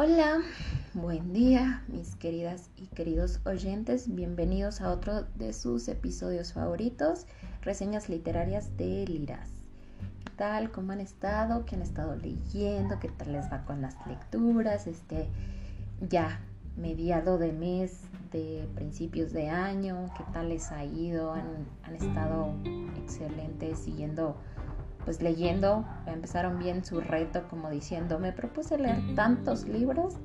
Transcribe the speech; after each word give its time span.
Hola, 0.00 0.42
buen 0.94 1.32
día 1.32 1.82
mis 1.88 2.14
queridas 2.14 2.70
y 2.76 2.86
queridos 2.86 3.40
oyentes, 3.44 4.14
bienvenidos 4.14 4.80
a 4.80 4.92
otro 4.92 5.24
de 5.34 5.52
sus 5.52 5.88
episodios 5.88 6.52
favoritos, 6.52 7.26
reseñas 7.62 8.08
literarias 8.08 8.76
de 8.76 9.04
Liras. 9.08 9.50
¿Qué 10.24 10.30
tal? 10.36 10.70
¿Cómo 10.70 10.92
han 10.92 11.00
estado? 11.00 11.64
¿Qué 11.64 11.74
han 11.74 11.82
estado 11.82 12.14
leyendo? 12.14 13.00
¿Qué 13.00 13.08
tal 13.08 13.32
les 13.32 13.52
va 13.52 13.64
con 13.64 13.82
las 13.82 13.96
lecturas? 14.06 14.86
Este, 14.86 15.26
ya, 16.08 16.42
mediado 16.76 17.36
de 17.36 17.50
mes, 17.50 18.02
de 18.30 18.68
principios 18.76 19.32
de 19.32 19.48
año, 19.48 20.08
¿qué 20.16 20.22
tal 20.32 20.50
les 20.50 20.70
ha 20.70 20.84
ido? 20.84 21.32
¿Han, 21.32 21.66
han 21.82 21.96
estado 21.96 22.54
excelentes 23.02 23.80
siguiendo 23.80 24.36
pues 25.08 25.22
leyendo, 25.22 25.86
empezaron 26.04 26.58
bien 26.58 26.84
su 26.84 27.00
reto 27.00 27.48
como 27.48 27.70
diciendo, 27.70 28.18
me 28.18 28.30
propuse 28.30 28.76
leer 28.76 28.98
tantos 29.14 29.66
libros 29.66 30.16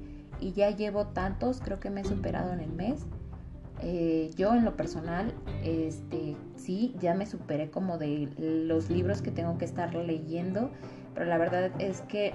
y 0.42 0.52
ya 0.52 0.72
llevo 0.72 1.08
tantos, 1.08 1.62
creo 1.62 1.80
que 1.80 1.90
me 1.90 2.02
he 2.02 2.04
superado 2.04 2.52
en 2.52 2.60
el 2.60 2.74
mes. 2.74 3.06
Eh, 3.80 4.30
yo 4.36 4.54
en 4.54 4.66
lo 4.66 4.76
personal, 4.76 5.34
este, 5.64 6.36
sí, 6.58 6.98
ya 7.00 7.14
me 7.14 7.26
superé 7.26 7.72
como 7.72 7.98
de 7.98 8.28
los 8.38 8.90
libros 8.90 9.22
que 9.22 9.32
tengo 9.32 9.58
que 9.58 9.64
estar 9.64 9.96
leyendo, 9.96 10.70
pero 11.14 11.28
la 11.28 11.38
verdad 11.38 11.72
es 11.80 12.02
que 12.02 12.34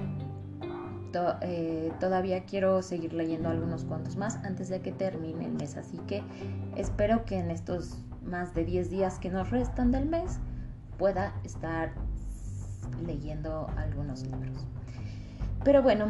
eh, 1.42 1.92
todavía 2.00 2.44
quiero 2.46 2.80
seguir 2.80 3.12
leyendo 3.12 3.50
algunos 3.50 3.84
cuantos 3.84 4.16
más 4.16 4.36
antes 4.36 4.70
de 4.70 4.80
que 4.80 4.90
termine 4.90 5.44
el 5.44 5.52
mes, 5.52 5.76
así 5.76 5.98
que 6.06 6.22
espero 6.76 7.26
que 7.26 7.40
en 7.40 7.50
estos 7.50 8.02
más 8.24 8.54
de 8.54 8.64
10 8.64 8.88
días 8.88 9.18
que 9.18 9.28
nos 9.28 9.50
restan 9.50 9.90
del 9.90 10.06
mes 10.06 10.38
pueda 10.96 11.34
estar 11.44 12.07
leyendo 13.06 13.68
algunos 13.76 14.22
libros. 14.24 14.66
Pero 15.64 15.82
bueno, 15.82 16.06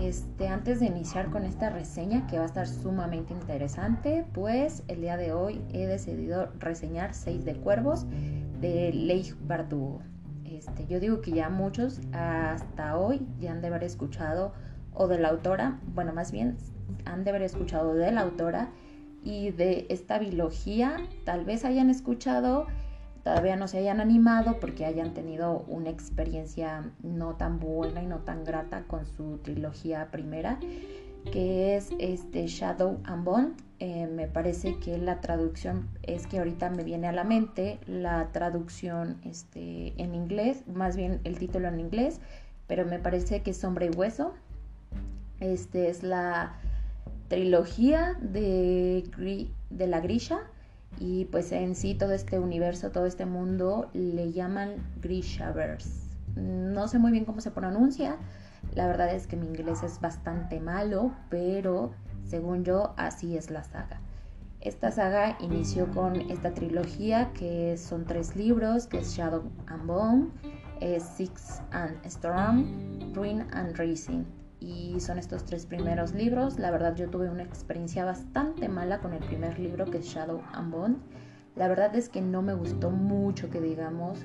este, 0.00 0.48
antes 0.48 0.80
de 0.80 0.86
iniciar 0.86 1.30
con 1.30 1.44
esta 1.44 1.70
reseña 1.70 2.26
que 2.26 2.36
va 2.36 2.44
a 2.44 2.46
estar 2.46 2.68
sumamente 2.68 3.32
interesante, 3.32 4.26
pues 4.34 4.82
el 4.88 5.00
día 5.00 5.16
de 5.16 5.32
hoy 5.32 5.62
he 5.72 5.86
decidido 5.86 6.50
reseñar 6.58 7.14
Seis 7.14 7.44
de 7.44 7.56
Cuervos 7.56 8.06
de 8.60 8.92
Leigh 8.92 9.34
Bardugo. 9.46 10.00
Este, 10.44 10.86
yo 10.86 11.00
digo 11.00 11.20
que 11.20 11.32
ya 11.32 11.48
muchos 11.48 12.00
hasta 12.12 12.96
hoy 12.96 13.26
ya 13.38 13.52
han 13.52 13.60
de 13.60 13.68
haber 13.68 13.84
escuchado 13.84 14.52
o 14.94 15.08
de 15.08 15.18
la 15.18 15.28
autora, 15.28 15.80
bueno, 15.94 16.12
más 16.12 16.30
bien 16.30 16.56
han 17.04 17.24
de 17.24 17.30
haber 17.30 17.42
escuchado 17.42 17.94
de 17.94 18.12
la 18.12 18.22
autora 18.22 18.70
y 19.24 19.50
de 19.50 19.86
esta 19.90 20.18
biología, 20.18 20.98
tal 21.24 21.44
vez 21.44 21.64
hayan 21.64 21.90
escuchado 21.90 22.66
todavía 23.26 23.56
no 23.56 23.66
se 23.66 23.78
hayan 23.78 24.00
animado 24.00 24.60
porque 24.60 24.84
hayan 24.84 25.12
tenido 25.12 25.64
una 25.66 25.90
experiencia 25.90 26.92
no 27.02 27.34
tan 27.34 27.58
buena 27.58 28.00
y 28.00 28.06
no 28.06 28.20
tan 28.20 28.44
grata 28.44 28.84
con 28.84 29.04
su 29.04 29.38
trilogía 29.38 30.12
primera, 30.12 30.60
que 31.32 31.76
es 31.76 31.90
este 31.98 32.46
Shadow 32.46 33.00
and 33.02 33.24
Bond. 33.24 33.56
Eh, 33.80 34.06
me 34.06 34.28
parece 34.28 34.78
que 34.78 34.96
la 34.96 35.20
traducción 35.20 35.88
es 36.04 36.28
que 36.28 36.38
ahorita 36.38 36.70
me 36.70 36.84
viene 36.84 37.08
a 37.08 37.12
la 37.12 37.24
mente 37.24 37.80
la 37.88 38.28
traducción 38.30 39.18
este, 39.24 40.00
en 40.00 40.14
inglés, 40.14 40.62
más 40.72 40.94
bien 40.94 41.20
el 41.24 41.36
título 41.36 41.66
en 41.66 41.80
inglés, 41.80 42.20
pero 42.68 42.84
me 42.84 43.00
parece 43.00 43.42
que 43.42 43.50
es 43.50 43.56
Sombra 43.56 43.86
y 43.86 43.90
Hueso. 43.90 44.34
Este 45.40 45.90
es 45.90 46.04
la 46.04 46.54
trilogía 47.26 48.16
de, 48.20 49.02
de 49.70 49.86
la 49.88 49.98
Grisha 49.98 50.38
y 50.98 51.26
pues 51.26 51.52
en 51.52 51.74
sí 51.74 51.94
todo 51.94 52.12
este 52.12 52.38
universo, 52.38 52.90
todo 52.90 53.06
este 53.06 53.26
mundo 53.26 53.90
le 53.92 54.32
llaman 54.32 54.76
Grishaverse. 55.00 56.06
No 56.36 56.88
sé 56.88 56.98
muy 56.98 57.12
bien 57.12 57.24
cómo 57.24 57.40
se 57.40 57.50
pronuncia, 57.50 58.16
la 58.74 58.86
verdad 58.86 59.14
es 59.14 59.26
que 59.26 59.36
mi 59.36 59.46
inglés 59.46 59.82
es 59.82 60.00
bastante 60.00 60.60
malo, 60.60 61.12
pero 61.30 61.92
según 62.24 62.64
yo 62.64 62.94
así 62.96 63.36
es 63.36 63.50
la 63.50 63.64
saga. 63.64 64.00
Esta 64.60 64.90
saga 64.90 65.36
inició 65.40 65.88
con 65.92 66.16
esta 66.30 66.52
trilogía 66.52 67.32
que 67.32 67.76
son 67.76 68.04
tres 68.04 68.34
libros, 68.34 68.86
que 68.86 68.98
es 68.98 69.14
Shadow 69.16 69.44
and 69.68 69.86
Bone, 69.86 70.28
Six 70.98 71.62
and 71.70 72.04
Storm, 72.04 73.12
Ruin 73.14 73.46
and 73.52 73.76
Racing 73.78 74.24
y 74.60 75.00
son 75.00 75.18
estos 75.18 75.44
tres 75.44 75.66
primeros 75.66 76.14
libros. 76.14 76.58
La 76.58 76.70
verdad 76.70 76.94
yo 76.94 77.08
tuve 77.08 77.30
una 77.30 77.42
experiencia 77.42 78.04
bastante 78.04 78.68
mala 78.68 79.00
con 79.00 79.12
el 79.12 79.22
primer 79.24 79.58
libro 79.58 79.84
que 79.86 79.98
es 79.98 80.06
Shadow 80.06 80.40
and 80.52 80.72
Bone. 80.72 80.96
La 81.54 81.68
verdad 81.68 81.94
es 81.96 82.08
que 82.08 82.20
no 82.20 82.42
me 82.42 82.54
gustó 82.54 82.90
mucho 82.90 83.50
que 83.50 83.60
digamos. 83.60 84.20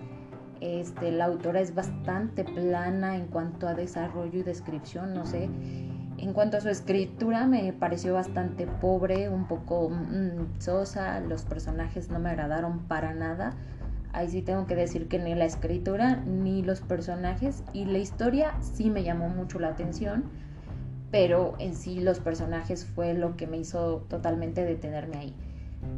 Este, 0.60 1.12
la 1.12 1.26
autora 1.26 1.60
es 1.60 1.74
bastante 1.74 2.44
plana 2.44 3.16
en 3.16 3.28
cuanto 3.28 3.68
a 3.68 3.74
desarrollo 3.74 4.40
y 4.40 4.44
descripción, 4.44 5.14
no 5.14 5.26
sé. 5.26 5.50
En 6.18 6.34
cuanto 6.34 6.58
a 6.58 6.62
su 6.62 6.70
escritura 6.70 7.48
me 7.48 7.74
pareció 7.74 8.14
bastante 8.14 8.68
pobre, 8.68 9.28
un 9.30 9.48
poco 9.48 9.90
mm, 9.90 10.60
sosa, 10.60 11.20
los 11.20 11.46
personajes 11.46 12.10
no 12.10 12.20
me 12.20 12.30
agradaron 12.30 12.88
para 12.88 13.14
nada. 13.14 13.54
Ahí 14.14 14.30
sí 14.30 14.42
tengo 14.42 14.68
que 14.68 14.76
decir 14.76 15.08
que 15.08 15.20
ni 15.20 15.36
la 15.36 15.46
escritura 15.46 16.18
ni 16.18 16.62
los 16.64 16.82
personajes 16.82 17.64
y 17.74 17.86
la 17.86 18.00
historia 18.00 18.54
sí 18.62 18.90
me 18.90 19.04
llamó 19.04 19.30
mucho 19.30 19.58
la 19.60 19.70
atención, 19.70 20.26
pero 21.12 21.56
en 21.60 21.76
sí 21.76 22.02
los 22.02 22.20
personajes 22.20 22.86
fue 22.86 23.14
lo 23.14 23.38
que 23.38 23.48
me 23.48 23.58
hizo 23.58 24.06
totalmente 24.10 24.66
detenerme 24.66 25.18
ahí. 25.18 25.36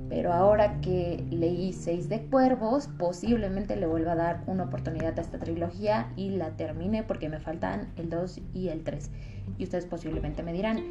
Pero 0.09 0.31
ahora 0.31 0.79
que 0.79 1.25
leí 1.29 1.73
Seis 1.73 2.07
de 2.07 2.22
Cuervos, 2.22 2.88
posiblemente 2.97 3.75
le 3.75 3.88
vuelva 3.88 4.13
a 4.13 4.16
dar 4.16 4.44
una 4.47 4.66
oportunidad 4.66 5.18
a 5.18 5.22
esta 5.22 5.40
trilogía 5.40 6.12
y 6.16 6.29
la 6.29 6.52
termine 6.52 7.03
porque 7.03 7.29
me 7.29 7.40
faltan 7.40 7.91
el 7.97 8.09
2 8.09 8.41
y 8.53 8.69
el 8.69 8.84
3. 8.84 9.09
Y 9.57 9.63
ustedes 9.63 9.85
posiblemente 9.85 10.44
me 10.44 10.53
dirán, 10.53 10.84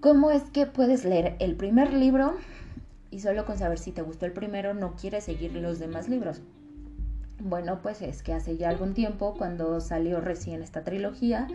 ¿cómo 0.00 0.30
es 0.30 0.42
que 0.50 0.66
puedes 0.66 1.04
leer 1.04 1.36
el 1.38 1.56
primer 1.56 1.92
libro 1.92 2.34
y 3.12 3.20
solo 3.20 3.44
con 3.44 3.58
saber 3.58 3.78
si 3.78 3.92
te 3.92 4.02
gustó 4.02 4.26
el 4.26 4.32
primero 4.32 4.74
no 4.74 4.96
quieres 4.96 5.24
seguir 5.24 5.52
los 5.52 5.78
demás 5.78 6.08
libros. 6.08 6.40
Bueno, 7.38 7.80
pues 7.82 8.02
es 8.02 8.22
que 8.22 8.32
hace 8.32 8.56
ya 8.56 8.70
algún 8.70 8.94
tiempo, 8.94 9.34
cuando 9.36 9.80
salió 9.80 10.20
recién 10.20 10.62
esta 10.62 10.82
trilogía, 10.82 11.46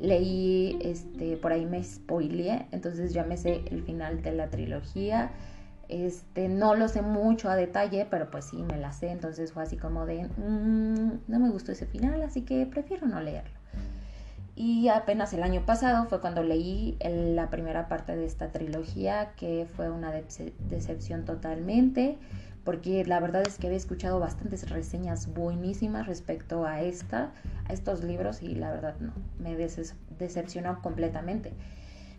leí, 0.00 0.78
este, 0.82 1.36
por 1.36 1.52
ahí 1.52 1.64
me 1.64 1.82
spoileé, 1.82 2.66
entonces 2.72 3.12
ya 3.12 3.22
me 3.22 3.36
sé 3.36 3.62
el 3.70 3.82
final 3.82 4.22
de 4.22 4.32
la 4.32 4.50
trilogía. 4.50 5.30
Este, 5.88 6.48
no 6.48 6.74
lo 6.74 6.88
sé 6.88 7.02
mucho 7.02 7.48
a 7.48 7.54
detalle, 7.54 8.06
pero 8.10 8.28
pues 8.30 8.46
sí 8.46 8.62
me 8.62 8.76
la 8.76 8.92
sé, 8.92 9.10
entonces 9.10 9.52
fue 9.52 9.62
así 9.62 9.76
como 9.76 10.04
de, 10.04 10.24
mm, 10.24 11.20
no 11.28 11.38
me 11.38 11.50
gustó 11.50 11.70
ese 11.70 11.86
final, 11.86 12.22
así 12.22 12.42
que 12.42 12.66
prefiero 12.66 13.06
no 13.06 13.20
leerlo. 13.20 13.55
Y 14.58 14.88
apenas 14.88 15.34
el 15.34 15.42
año 15.42 15.66
pasado 15.66 16.06
fue 16.06 16.22
cuando 16.22 16.42
leí 16.42 16.96
la 17.00 17.50
primera 17.50 17.88
parte 17.88 18.16
de 18.16 18.24
esta 18.24 18.48
trilogía, 18.48 19.32
que 19.36 19.66
fue 19.76 19.90
una 19.90 20.10
decepción 20.10 21.26
totalmente, 21.26 22.16
porque 22.64 23.04
la 23.04 23.20
verdad 23.20 23.42
es 23.46 23.58
que 23.58 23.66
había 23.66 23.76
escuchado 23.76 24.18
bastantes 24.18 24.70
reseñas 24.70 25.32
buenísimas 25.34 26.06
respecto 26.06 26.64
a 26.64 26.80
esta, 26.80 27.32
a 27.68 27.72
estos 27.74 28.02
libros, 28.02 28.42
y 28.42 28.54
la 28.54 28.70
verdad 28.70 28.96
no, 28.98 29.12
me 29.38 29.54
decepcionó 30.18 30.80
completamente. 30.80 31.52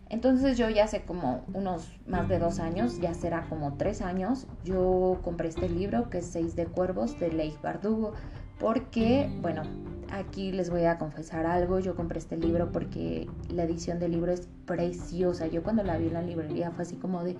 Entonces 0.08 0.56
yo 0.56 0.70
ya 0.70 0.84
hace 0.84 1.02
como 1.02 1.44
unos 1.52 1.92
más 2.06 2.28
de 2.28 2.38
dos 2.38 2.60
años, 2.60 3.00
ya 3.00 3.14
será 3.14 3.46
como 3.48 3.74
tres 3.74 4.00
años, 4.00 4.46
yo 4.64 5.18
compré 5.24 5.48
este 5.48 5.68
libro 5.68 6.08
que 6.08 6.18
es 6.18 6.26
Seis 6.26 6.54
de 6.54 6.66
Cuervos 6.66 7.18
de 7.18 7.32
Leigh 7.32 7.58
Bardugo, 7.60 8.14
porque, 8.60 9.28
bueno, 9.42 9.62
aquí 10.10 10.52
les 10.52 10.70
voy 10.70 10.84
a 10.84 10.98
confesar 10.98 11.46
algo, 11.46 11.78
yo 11.78 11.94
compré 11.94 12.18
este 12.18 12.36
libro 12.36 12.72
porque 12.72 13.28
la 13.48 13.64
edición 13.64 13.98
del 13.98 14.12
libro 14.12 14.32
es 14.32 14.48
preciosa, 14.66 15.46
yo 15.46 15.62
cuando 15.62 15.82
la 15.82 15.96
vi 15.98 16.06
en 16.06 16.14
la 16.14 16.22
librería 16.22 16.70
fue 16.70 16.82
así 16.82 16.96
como 16.96 17.24
de, 17.24 17.36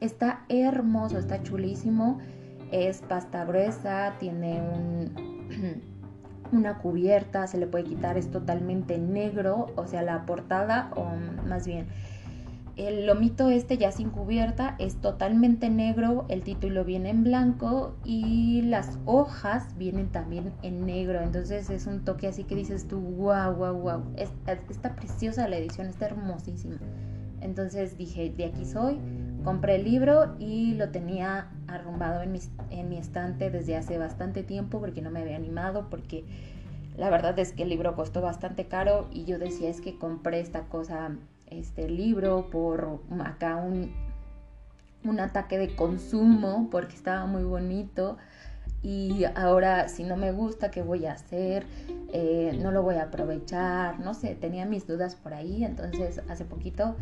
está 0.00 0.44
hermoso, 0.48 1.18
está 1.18 1.42
chulísimo, 1.42 2.18
es 2.70 3.02
pasta 3.02 3.44
gruesa, 3.44 4.14
tiene 4.18 4.62
un... 4.62 5.90
una 6.52 6.78
cubierta, 6.78 7.46
se 7.46 7.58
le 7.58 7.66
puede 7.66 7.84
quitar, 7.84 8.18
es 8.18 8.30
totalmente 8.30 8.98
negro, 8.98 9.66
o 9.76 9.86
sea, 9.86 10.02
la 10.02 10.26
portada, 10.26 10.90
o 10.96 11.06
más 11.46 11.66
bien, 11.66 11.86
el 12.86 13.06
lomito 13.06 13.48
este 13.48 13.78
ya 13.78 13.92
sin 13.92 14.10
cubierta 14.10 14.76
es 14.78 14.96
totalmente 14.96 15.68
negro, 15.68 16.24
el 16.28 16.42
título 16.42 16.84
viene 16.84 17.10
en 17.10 17.24
blanco 17.24 17.96
y 18.04 18.62
las 18.62 18.98
hojas 19.04 19.76
vienen 19.76 20.08
también 20.08 20.52
en 20.62 20.86
negro. 20.86 21.20
Entonces 21.20 21.68
es 21.70 21.86
un 21.86 22.04
toque 22.04 22.28
así 22.28 22.44
que 22.44 22.54
dices 22.54 22.88
tú, 22.88 22.98
wow, 23.00 23.54
wow, 23.54 23.74
wow. 23.74 24.04
está 24.16 24.94
preciosa 24.94 25.48
la 25.48 25.56
edición, 25.56 25.88
está 25.88 26.06
hermosísima. 26.06 26.78
Entonces 27.40 27.96
dije, 27.96 28.30
de 28.30 28.46
aquí 28.46 28.64
soy. 28.64 28.98
Compré 29.44 29.76
el 29.76 29.84
libro 29.84 30.36
y 30.38 30.74
lo 30.74 30.90
tenía 30.90 31.48
arrumbado 31.66 32.20
en 32.22 32.32
mi, 32.32 32.40
en 32.68 32.90
mi 32.90 32.98
estante 32.98 33.50
desde 33.50 33.76
hace 33.76 33.96
bastante 33.96 34.42
tiempo 34.42 34.80
porque 34.80 35.00
no 35.00 35.10
me 35.10 35.20
había 35.20 35.36
animado, 35.36 35.88
porque 35.88 36.24
la 36.96 37.08
verdad 37.08 37.38
es 37.38 37.52
que 37.52 37.62
el 37.62 37.70
libro 37.70 37.94
costó 37.96 38.20
bastante 38.20 38.66
caro 38.66 39.08
y 39.10 39.24
yo 39.24 39.38
decía 39.38 39.70
es 39.70 39.80
que 39.80 39.96
compré 39.96 40.40
esta 40.40 40.64
cosa 40.64 41.12
este 41.50 41.88
libro 41.88 42.48
por 42.50 43.00
acá 43.24 43.56
un, 43.56 43.92
un 45.04 45.20
ataque 45.20 45.58
de 45.58 45.74
consumo 45.74 46.68
porque 46.70 46.94
estaba 46.94 47.26
muy 47.26 47.44
bonito 47.44 48.16
y 48.82 49.24
ahora 49.34 49.88
si 49.88 50.04
no 50.04 50.16
me 50.16 50.32
gusta, 50.32 50.70
¿qué 50.70 50.82
voy 50.82 51.06
a 51.06 51.12
hacer? 51.12 51.66
Eh, 52.12 52.58
no 52.62 52.70
lo 52.70 52.82
voy 52.82 52.96
a 52.96 53.04
aprovechar, 53.04 54.00
no 54.00 54.14
sé, 54.14 54.34
tenía 54.34 54.64
mis 54.64 54.86
dudas 54.86 55.16
por 55.16 55.34
ahí, 55.34 55.64
entonces 55.64 56.22
hace 56.28 56.44
poquito 56.44 56.96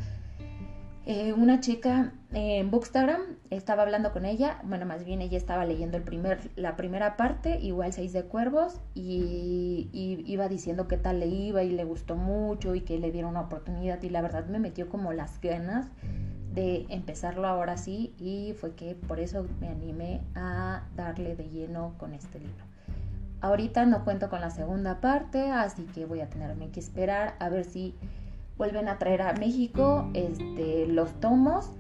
eh, 1.11 1.33
una 1.33 1.59
chica 1.61 2.13
en 2.35 2.71
Bookstagram 2.71 3.23
estaba 3.49 3.83
hablando 3.83 4.13
con 4.13 4.27
ella, 4.27 4.61
bueno, 4.63 4.85
más 4.85 5.07
bien 5.07 5.23
ella 5.23 5.39
estaba 5.39 5.65
leyendo 5.65 5.97
el 5.97 6.03
primer, 6.03 6.51
la 6.55 6.77
primera 6.77 7.17
parte, 7.17 7.59
igual 7.61 7.95
Seis 7.95 8.13
de 8.13 8.25
Cuervos, 8.25 8.83
y, 8.95 9.89
y, 9.91 10.23
iba 10.31 10.49
diciendo 10.49 10.87
qué 10.87 10.99
tal 10.99 11.21
le 11.21 11.27
iba 11.27 11.63
y 11.63 11.71
le 11.71 11.85
gustó 11.85 12.15
mucho 12.15 12.75
y 12.75 12.83
que 12.83 12.99
le 12.99 13.11
diera 13.11 13.27
una 13.27 13.41
oportunidad 13.41 14.03
y 14.03 14.11
la 14.11 14.21
verdad 14.21 14.49
me 14.49 14.59
metió 14.59 14.91
como 14.91 15.15
las 15.15 15.41
ganas 15.41 15.87
de 16.53 16.85
empezarlo 16.91 17.49
ahora 17.49 17.79
sí 17.79 18.15
y 18.19 18.53
fue 18.61 18.75
que 18.75 18.95
por 18.95 19.19
eso 19.19 19.47
me 19.61 19.69
animé 19.69 20.21
a 20.35 20.83
darle 20.95 21.37
de 21.37 21.49
lleno 21.49 21.95
con 21.97 22.13
este 22.13 22.39
libro. 22.39 22.65
Ahorita 23.41 23.87
no 23.87 24.05
cuento 24.05 24.29
con 24.29 24.43
la 24.43 24.51
segunda 24.51 25.01
parte, 25.01 25.53
así 25.53 25.85
que 25.85 26.05
voy 26.05 26.21
a 26.21 26.29
tenerme 26.29 26.69
que 26.69 26.81
esperar 26.81 27.35
a 27.39 27.49
ver 27.49 27.65
si 27.65 27.95
vuelven 28.59 28.89
a 28.89 28.99
traer 28.99 29.23
a 29.23 29.33
México 29.33 30.11
este, 30.13 30.87
los 30.87 31.19
tomos 31.21 31.71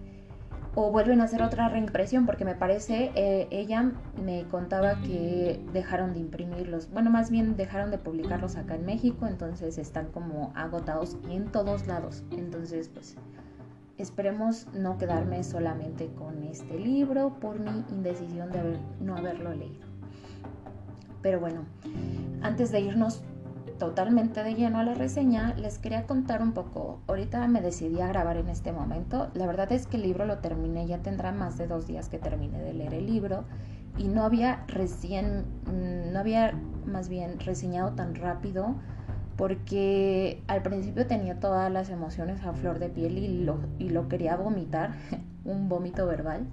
o 0.74 0.90
vuelven 0.92 1.20
a 1.20 1.24
hacer 1.24 1.42
otra 1.42 1.68
reimpresión 1.68 2.24
porque 2.24 2.44
me 2.44 2.54
parece 2.54 3.10
eh, 3.14 3.48
ella 3.50 3.92
me 4.22 4.44
contaba 4.44 5.00
que 5.02 5.60
dejaron 5.72 6.14
de 6.14 6.20
imprimirlos 6.20 6.90
bueno 6.90 7.10
más 7.10 7.30
bien 7.30 7.56
dejaron 7.56 7.90
de 7.90 7.98
publicarlos 7.98 8.56
acá 8.56 8.76
en 8.76 8.86
México 8.86 9.26
entonces 9.26 9.76
están 9.76 10.06
como 10.06 10.52
agotados 10.54 11.16
en 11.28 11.46
todos 11.50 11.86
lados 11.86 12.22
entonces 12.30 12.88
pues 12.88 13.16
Esperemos 13.98 14.68
no 14.74 14.96
quedarme 14.96 15.42
solamente 15.42 16.06
con 16.14 16.44
este 16.44 16.78
libro 16.78 17.34
por 17.40 17.58
mi 17.58 17.84
indecisión 17.90 18.48
de 18.52 18.78
no 19.00 19.16
haberlo 19.16 19.52
leído. 19.52 19.86
Pero 21.20 21.40
bueno, 21.40 21.64
antes 22.40 22.70
de 22.70 22.78
irnos 22.78 23.24
totalmente 23.78 24.42
de 24.42 24.54
lleno 24.54 24.78
a 24.78 24.84
la 24.84 24.94
reseña, 24.94 25.54
les 25.54 25.78
quería 25.78 26.06
contar 26.06 26.42
un 26.42 26.52
poco. 26.52 27.00
Ahorita 27.06 27.46
me 27.48 27.60
decidí 27.60 28.00
a 28.00 28.08
grabar 28.08 28.36
en 28.36 28.48
este 28.48 28.72
momento. 28.72 29.30
La 29.34 29.46
verdad 29.46 29.70
es 29.72 29.86
que 29.86 29.96
el 29.96 30.02
libro 30.02 30.26
lo 30.26 30.38
terminé, 30.38 30.86
ya 30.86 30.98
tendrá 30.98 31.32
más 31.32 31.56
de 31.56 31.66
dos 31.66 31.86
días 31.86 32.08
que 32.08 32.18
terminé 32.18 32.60
de 32.60 32.74
leer 32.74 32.94
el 32.94 33.06
libro 33.06 33.44
y 33.96 34.08
no 34.08 34.22
había 34.22 34.64
recién, 34.68 35.44
mm, 35.66 36.12
no 36.12 36.18
había 36.18 36.54
más 36.86 37.08
bien 37.08 37.40
reseñado 37.40 37.92
tan 37.92 38.14
rápido 38.14 38.74
porque 39.36 40.42
al 40.48 40.62
principio 40.62 41.06
tenía 41.06 41.38
todas 41.38 41.70
las 41.70 41.90
emociones 41.90 42.42
a 42.44 42.52
flor 42.52 42.80
de 42.80 42.88
piel 42.88 43.18
y 43.18 43.44
lo, 43.44 43.60
y 43.78 43.90
lo 43.90 44.08
quería 44.08 44.36
vomitar, 44.36 44.92
un 45.44 45.68
vómito 45.68 46.06
verbal. 46.06 46.46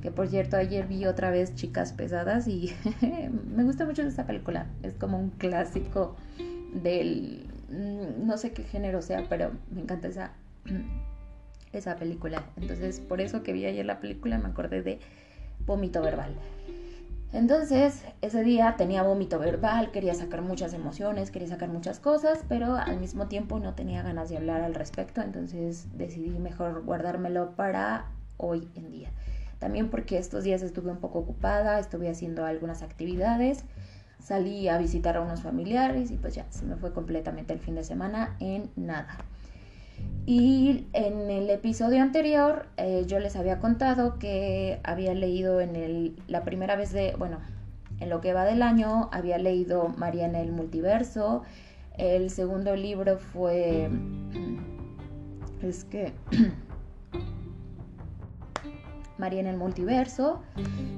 Que 0.00 0.10
por 0.10 0.26
cierto, 0.26 0.56
ayer 0.56 0.88
vi 0.88 1.06
otra 1.06 1.30
vez 1.30 1.54
Chicas 1.54 1.92
Pesadas 1.92 2.48
y 2.48 2.72
me 3.54 3.62
gusta 3.62 3.84
mucho 3.84 4.02
esta 4.02 4.26
película. 4.26 4.66
Es 4.82 4.94
como 4.94 5.18
un 5.18 5.30
clásico 5.30 6.16
del. 6.72 7.46
Mm, 7.70 8.26
no 8.26 8.36
sé 8.36 8.52
qué 8.52 8.64
género 8.64 9.02
sea, 9.02 9.26
pero 9.28 9.52
me 9.70 9.80
encanta 9.80 10.08
esa, 10.08 10.32
esa 11.72 11.96
película. 11.96 12.44
Entonces, 12.56 13.00
por 13.00 13.20
eso 13.20 13.42
que 13.42 13.52
vi 13.52 13.66
ayer 13.66 13.84
la 13.84 14.00
película, 14.00 14.38
me 14.38 14.48
acordé 14.48 14.82
de 14.82 15.00
vómito 15.66 16.02
verbal. 16.02 16.34
Entonces, 17.32 18.04
ese 18.20 18.42
día 18.42 18.74
tenía 18.76 19.02
vómito 19.02 19.38
verbal, 19.38 19.90
quería 19.90 20.12
sacar 20.12 20.42
muchas 20.42 20.74
emociones, 20.74 21.30
quería 21.30 21.48
sacar 21.48 21.70
muchas 21.70 21.98
cosas, 21.98 22.40
pero 22.46 22.76
al 22.76 23.00
mismo 23.00 23.26
tiempo 23.26 23.58
no 23.58 23.74
tenía 23.74 24.02
ganas 24.02 24.28
de 24.28 24.36
hablar 24.36 24.60
al 24.60 24.74
respecto, 24.74 25.22
entonces 25.22 25.86
decidí 25.96 26.38
mejor 26.38 26.84
guardármelo 26.84 27.56
para 27.56 28.10
hoy 28.36 28.68
en 28.74 28.90
día. 28.90 29.08
También 29.58 29.88
porque 29.88 30.18
estos 30.18 30.44
días 30.44 30.60
estuve 30.60 30.90
un 30.90 30.98
poco 30.98 31.20
ocupada, 31.20 31.78
estuve 31.78 32.10
haciendo 32.10 32.44
algunas 32.44 32.82
actividades, 32.82 33.64
salí 34.22 34.68
a 34.68 34.78
visitar 34.78 35.16
a 35.16 35.20
unos 35.20 35.42
familiares 35.42 36.10
y 36.10 36.16
pues 36.16 36.34
ya 36.34 36.46
se 36.50 36.64
me 36.64 36.76
fue 36.76 36.92
completamente 36.92 37.52
el 37.52 37.58
fin 37.58 37.74
de 37.74 37.84
semana 37.84 38.36
en 38.40 38.70
nada. 38.76 39.18
Y 40.24 40.86
en 40.92 41.30
el 41.30 41.50
episodio 41.50 42.00
anterior 42.00 42.66
eh, 42.76 43.04
yo 43.06 43.18
les 43.18 43.36
había 43.36 43.58
contado 43.58 44.18
que 44.18 44.80
había 44.84 45.14
leído 45.14 45.60
en 45.60 45.76
el, 45.76 46.16
la 46.28 46.44
primera 46.44 46.76
vez 46.76 46.92
de, 46.92 47.14
bueno, 47.18 47.38
en 47.98 48.08
lo 48.08 48.20
que 48.20 48.32
va 48.32 48.44
del 48.44 48.62
año, 48.62 49.08
había 49.12 49.38
leído 49.38 49.88
María 49.96 50.26
en 50.26 50.36
el 50.36 50.52
multiverso. 50.52 51.42
El 51.98 52.30
segundo 52.30 52.76
libro 52.76 53.18
fue... 53.18 53.90
Es 55.62 55.84
que... 55.84 56.12
María 59.18 59.40
en 59.40 59.46
el 59.46 59.56
multiverso. 59.56 60.42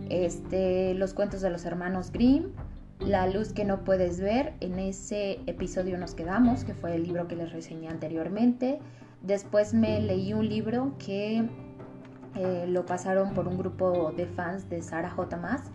Este, 0.09 0.95
los 0.95 1.13
cuentos 1.15 1.41
de 1.43 1.51
los 1.51 1.65
hermanos 1.65 2.11
Grimm. 2.11 2.53
La 3.01 3.27
luz 3.27 3.53
que 3.53 3.65
no 3.65 3.85
puedes 3.85 4.21
ver. 4.21 4.55
En 4.61 4.79
ese 4.79 5.41
episodio 5.47 5.99
nos 5.99 6.15
quedamos, 6.15 6.65
que 6.65 6.75
fue 6.75 6.95
el 6.95 7.05
libro 7.05 7.29
que 7.29 7.37
les 7.37 7.53
reseñé 7.53 7.89
anteriormente. 7.89 8.79
Después 9.23 9.75
me 9.75 10.01
leí 10.01 10.33
un 10.33 10.49
libro 10.49 10.95
que 10.99 11.49
eh, 12.37 12.67
lo 12.69 12.85
pasaron 12.87 13.35
por 13.35 13.49
un 13.49 13.59
grupo 13.59 14.13
de 14.17 14.27
fans 14.27 14.69
de 14.69 14.83
Sara 14.83 15.11
J. 15.11 15.37
Más 15.37 15.71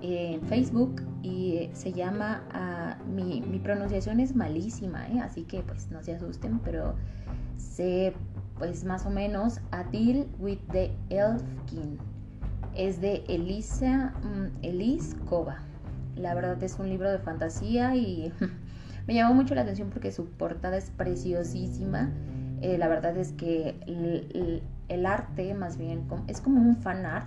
en 0.00 0.42
Facebook 0.42 1.02
y 1.22 1.70
se 1.72 1.92
llama, 1.92 2.44
ah, 2.52 2.98
mi, 3.06 3.40
pronunciación 3.62 4.20
es 4.20 4.36
malísima, 4.36 5.08
¿eh? 5.08 5.20
así 5.20 5.44
que 5.44 5.62
pues 5.62 5.90
no 5.90 6.02
se 6.02 6.14
asusten, 6.14 6.58
pero 6.58 6.94
sé 7.56 8.12
pues 8.58 8.84
más 8.84 9.06
o 9.06 9.10
menos 9.10 9.60
A 9.70 9.84
Deal 9.84 10.26
with 10.38 10.58
the 10.72 10.92
Elfkin. 11.08 11.98
Es 12.74 13.00
de 13.00 13.24
Elisa, 13.28 14.12
mm, 14.22 14.64
Elise 14.64 15.16
Kova. 15.28 15.62
La 16.16 16.34
verdad 16.34 16.62
es 16.62 16.78
un 16.78 16.88
libro 16.88 17.10
de 17.10 17.18
fantasía 17.18 17.96
y 17.96 18.32
me 19.06 19.14
llamó 19.14 19.34
mucho 19.34 19.54
la 19.54 19.62
atención 19.62 19.90
porque 19.90 20.12
su 20.12 20.26
portada 20.26 20.76
es 20.76 20.90
preciosísima 20.90 22.10
eh, 22.64 22.78
la 22.78 22.88
verdad 22.88 23.14
es 23.18 23.32
que 23.32 23.76
el, 23.86 25.06
arte 25.06 25.52
más 25.52 25.76
bien 25.76 26.08
es 26.28 26.40
como 26.40 26.62
un 26.62 26.76
fan 26.76 27.04
art 27.04 27.26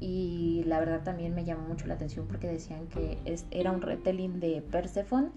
y 0.00 0.64
la 0.64 0.78
verdad 0.80 1.02
también 1.02 1.34
me 1.34 1.44
llamó 1.44 1.68
mucho 1.68 1.86
la 1.86 1.94
atención 1.94 2.26
porque 2.26 2.48
decían 2.48 2.86
que 2.86 3.18
era 3.50 3.70
un 3.70 3.82
retelling 3.82 4.40
de 4.40 4.62
Persephone 4.62 5.32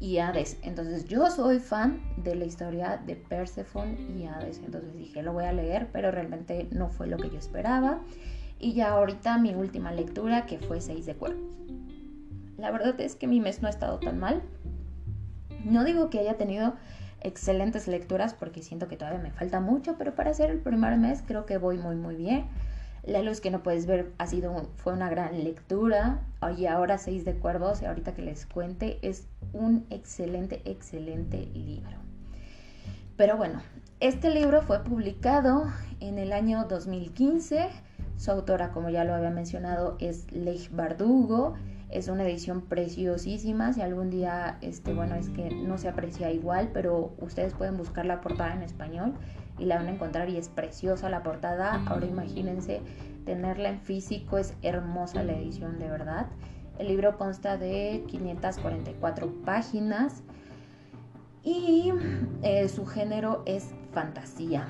y 0.00 0.18
Hades. 0.18 0.58
Entonces 0.62 1.04
yo 1.04 1.30
soy 1.30 1.60
fan 1.60 2.00
de 2.16 2.34
la 2.34 2.46
historia 2.46 3.00
de 3.06 3.14
Persephone 3.14 3.96
y 4.18 4.26
Hades. 4.26 4.60
Entonces 4.64 4.92
dije, 4.96 5.22
lo 5.22 5.32
voy 5.32 5.44
a 5.44 5.52
leer, 5.52 5.88
pero 5.92 6.10
realmente 6.10 6.66
no 6.72 6.88
fue 6.88 7.06
lo 7.06 7.18
que 7.18 7.30
yo 7.30 7.38
esperaba. 7.38 8.00
Y 8.58 8.72
ya 8.72 8.90
ahorita 8.90 9.38
mi 9.38 9.54
última 9.54 9.92
lectura 9.92 10.46
que 10.46 10.58
fue 10.58 10.80
Seis 10.80 11.06
de 11.06 11.14
Cuervos. 11.14 11.42
La 12.56 12.70
verdad 12.70 12.98
es 13.00 13.14
que 13.16 13.26
mi 13.26 13.40
mes 13.40 13.60
no 13.60 13.68
ha 13.68 13.70
estado 13.70 13.98
tan 13.98 14.18
mal. 14.18 14.42
No 15.64 15.84
digo 15.84 16.08
que 16.08 16.20
haya 16.20 16.36
tenido 16.36 16.74
excelentes 17.20 17.88
lecturas 17.88 18.34
porque 18.34 18.62
siento 18.62 18.88
que 18.88 18.96
todavía 18.96 19.20
me 19.20 19.32
falta 19.32 19.60
mucho, 19.60 19.96
pero 19.98 20.14
para 20.14 20.30
hacer 20.30 20.50
el 20.50 20.60
primer 20.60 20.96
mes 20.96 21.22
creo 21.26 21.44
que 21.44 21.58
voy 21.58 21.76
muy 21.76 21.96
muy 21.96 22.16
bien. 22.16 22.46
La 23.04 23.22
luz 23.22 23.40
que 23.40 23.50
no 23.50 23.62
puedes 23.62 23.86
ver 23.86 24.12
ha 24.18 24.26
sido 24.26 24.68
fue 24.76 24.92
una 24.92 25.08
gran 25.08 25.44
lectura 25.44 26.20
y 26.56 26.66
ahora 26.66 26.98
Seis 26.98 27.24
de 27.24 27.34
Cuervos 27.34 27.82
y 27.82 27.86
ahorita 27.86 28.14
que 28.14 28.22
les 28.22 28.46
cuente 28.46 28.98
es 29.02 29.28
un 29.52 29.86
excelente 29.90 30.62
excelente 30.64 31.46
libro. 31.54 31.96
Pero 33.16 33.36
bueno, 33.36 33.62
este 34.00 34.30
libro 34.30 34.62
fue 34.62 34.82
publicado 34.82 35.72
en 36.00 36.18
el 36.18 36.32
año 36.32 36.64
2015. 36.64 37.68
Su 38.16 38.30
autora, 38.30 38.72
como 38.72 38.90
ya 38.90 39.04
lo 39.04 39.14
había 39.14 39.30
mencionado, 39.30 39.96
es 40.00 40.30
Leigh 40.32 40.68
Bardugo 40.72 41.54
es 41.90 42.08
una 42.08 42.24
edición 42.24 42.62
preciosísima. 42.62 43.72
Si 43.72 43.80
algún 43.80 44.10
día, 44.10 44.58
este, 44.60 44.92
bueno, 44.92 45.14
es 45.14 45.28
que 45.30 45.50
no 45.50 45.78
se 45.78 45.88
aprecia 45.88 46.30
igual, 46.30 46.70
pero 46.72 47.14
ustedes 47.18 47.54
pueden 47.54 47.76
buscar 47.76 48.06
la 48.06 48.20
portada 48.20 48.54
en 48.54 48.62
español 48.62 49.14
y 49.58 49.66
la 49.66 49.76
van 49.76 49.86
a 49.86 49.92
encontrar 49.92 50.28
y 50.28 50.36
es 50.36 50.48
preciosa 50.48 51.08
la 51.08 51.22
portada. 51.22 51.82
Ahora 51.86 52.06
imagínense 52.06 52.82
tenerla 53.24 53.68
en 53.68 53.80
físico, 53.80 54.38
es 54.38 54.54
hermosa 54.62 55.22
la 55.22 55.34
edición 55.34 55.78
de 55.78 55.88
verdad. 55.88 56.26
El 56.78 56.88
libro 56.88 57.16
consta 57.16 57.56
de 57.56 58.04
544 58.08 59.32
páginas 59.44 60.22
y 61.42 61.92
eh, 62.42 62.68
su 62.68 62.84
género 62.84 63.42
es 63.46 63.70
fantasía 63.92 64.66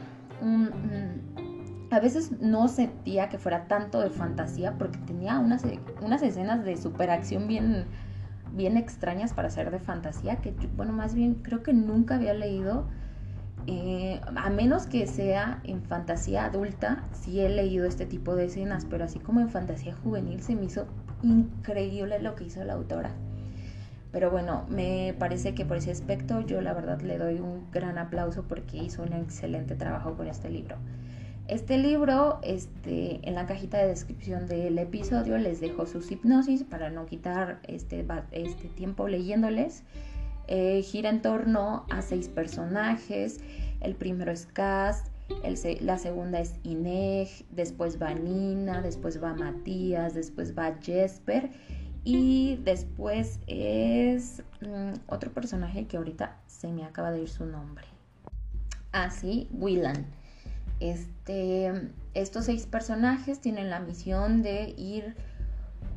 a 1.91 2.01
veces 2.01 2.33
no 2.41 2.69
sentía 2.69 3.29
que 3.29 3.39
fuera 3.39 3.69
tanto 3.69 4.01
de 4.01 4.11
fantasía 4.11 4.73
porque 4.77 4.99
tenía 4.99 5.39
unas, 5.39 5.65
unas 6.03 6.23
escenas 6.23 6.65
de 6.65 6.77
superacción 6.77 7.47
bien, 7.47 7.85
bien 8.53 8.77
extrañas 8.77 9.33
para 9.33 9.51
ser 9.51 9.71
de 9.71 9.79
fantasía 9.79 10.37
que, 10.37 10.55
bueno, 10.77 10.93
más 10.93 11.15
bien 11.15 11.35
creo 11.35 11.63
que 11.63 11.73
nunca 11.73 12.17
había 12.17 12.35
leído, 12.35 12.87
eh, 13.69 14.21
a 14.37 14.51
menos 14.51 14.87
que 14.87 15.07
sea 15.07 15.61
en 15.65 15.83
fantasía 15.83 16.45
adulta, 16.45 17.05
sí 17.13 17.41
he 17.41 17.49
leído 17.49 17.87
este 17.87 18.07
tipo 18.07 18.35
de 18.35 18.47
escenas, 18.47 18.85
pero 18.85 19.05
así 19.05 19.19
como 19.19 19.41
en 19.41 19.49
fantasía 19.49 19.95
juvenil 19.95 20.43
se 20.43 20.57
me 20.57 20.65
hizo 20.65 20.87
increíble 21.23 22.21
lo 22.21 22.35
que 22.35 22.45
hizo 22.45 22.65
la 22.65 22.75
autora. 22.75 23.11
Pero 24.13 24.31
bueno, 24.31 24.65
me 24.69 25.15
parece 25.19 25.55
que 25.55 25.67
por 25.67 25.77
ese 25.77 25.91
aspecto 25.91 26.41
yo 26.41 26.61
la 26.63 26.73
verdad 26.73 27.01
le 27.01 27.19
doy 27.19 27.39
un 27.39 27.71
gran 27.71 27.99
aplauso 27.99 28.45
porque 28.49 28.79
hizo 28.79 29.03
un 29.03 29.13
excelente 29.13 29.75
trabajo 29.75 30.15
con 30.15 30.27
este 30.27 30.49
libro. 30.49 30.77
Este 31.49 31.79
libro, 31.79 32.41
este, 32.43 33.21
en 33.23 33.37
la 33.37 33.47
cajita 33.47 33.79
de 33.79 33.87
descripción 33.87 34.49
del 34.49 34.79
episodio 34.79 35.39
les 35.39 35.61
dejo 35.61 35.87
sus 35.87 36.11
hipnosis 36.11 36.65
para 36.65 36.91
no 36.91 37.07
quitar 37.07 37.61
este, 37.69 38.05
este 38.33 38.69
tiempo 38.69 39.07
leyéndoles. 39.07 39.85
Eh, 40.49 40.83
gira 40.83 41.09
en 41.09 41.23
torno 41.23 41.87
a 41.89 42.03
seis 42.03 42.29
personajes. 42.29 43.41
El 43.81 43.95
primero 43.95 44.33
es 44.33 44.47
Cass, 44.47 45.05
la 45.81 45.99
segunda 45.99 46.41
es 46.41 46.57
Ineg, 46.65 47.29
después 47.51 48.03
va 48.03 48.13
Nina, 48.15 48.81
después 48.83 49.23
va 49.23 49.35
Matías, 49.35 50.15
después 50.15 50.57
va 50.57 50.77
Jesper 50.83 51.51
y 52.03 52.57
después 52.65 53.39
es 53.47 54.43
mm, 54.63 54.95
otro 55.07 55.33
personaje 55.33 55.87
que 55.87 55.97
ahorita 55.97 56.37
se 56.47 56.73
me 56.73 56.85
acaba 56.85 57.13
de 57.13 57.23
ir 57.23 57.29
su 57.29 57.45
nombre. 57.47 57.85
Ah, 58.93 59.11
sí, 59.11 59.49
Willan. 59.53 60.07
Este, 60.81 61.73
estos 62.15 62.45
seis 62.45 62.67
personajes 62.67 63.41
tienen 63.41 63.71
la 63.71 63.81
misión 63.81 64.43
de 64.43 64.75
ir 64.77 65.15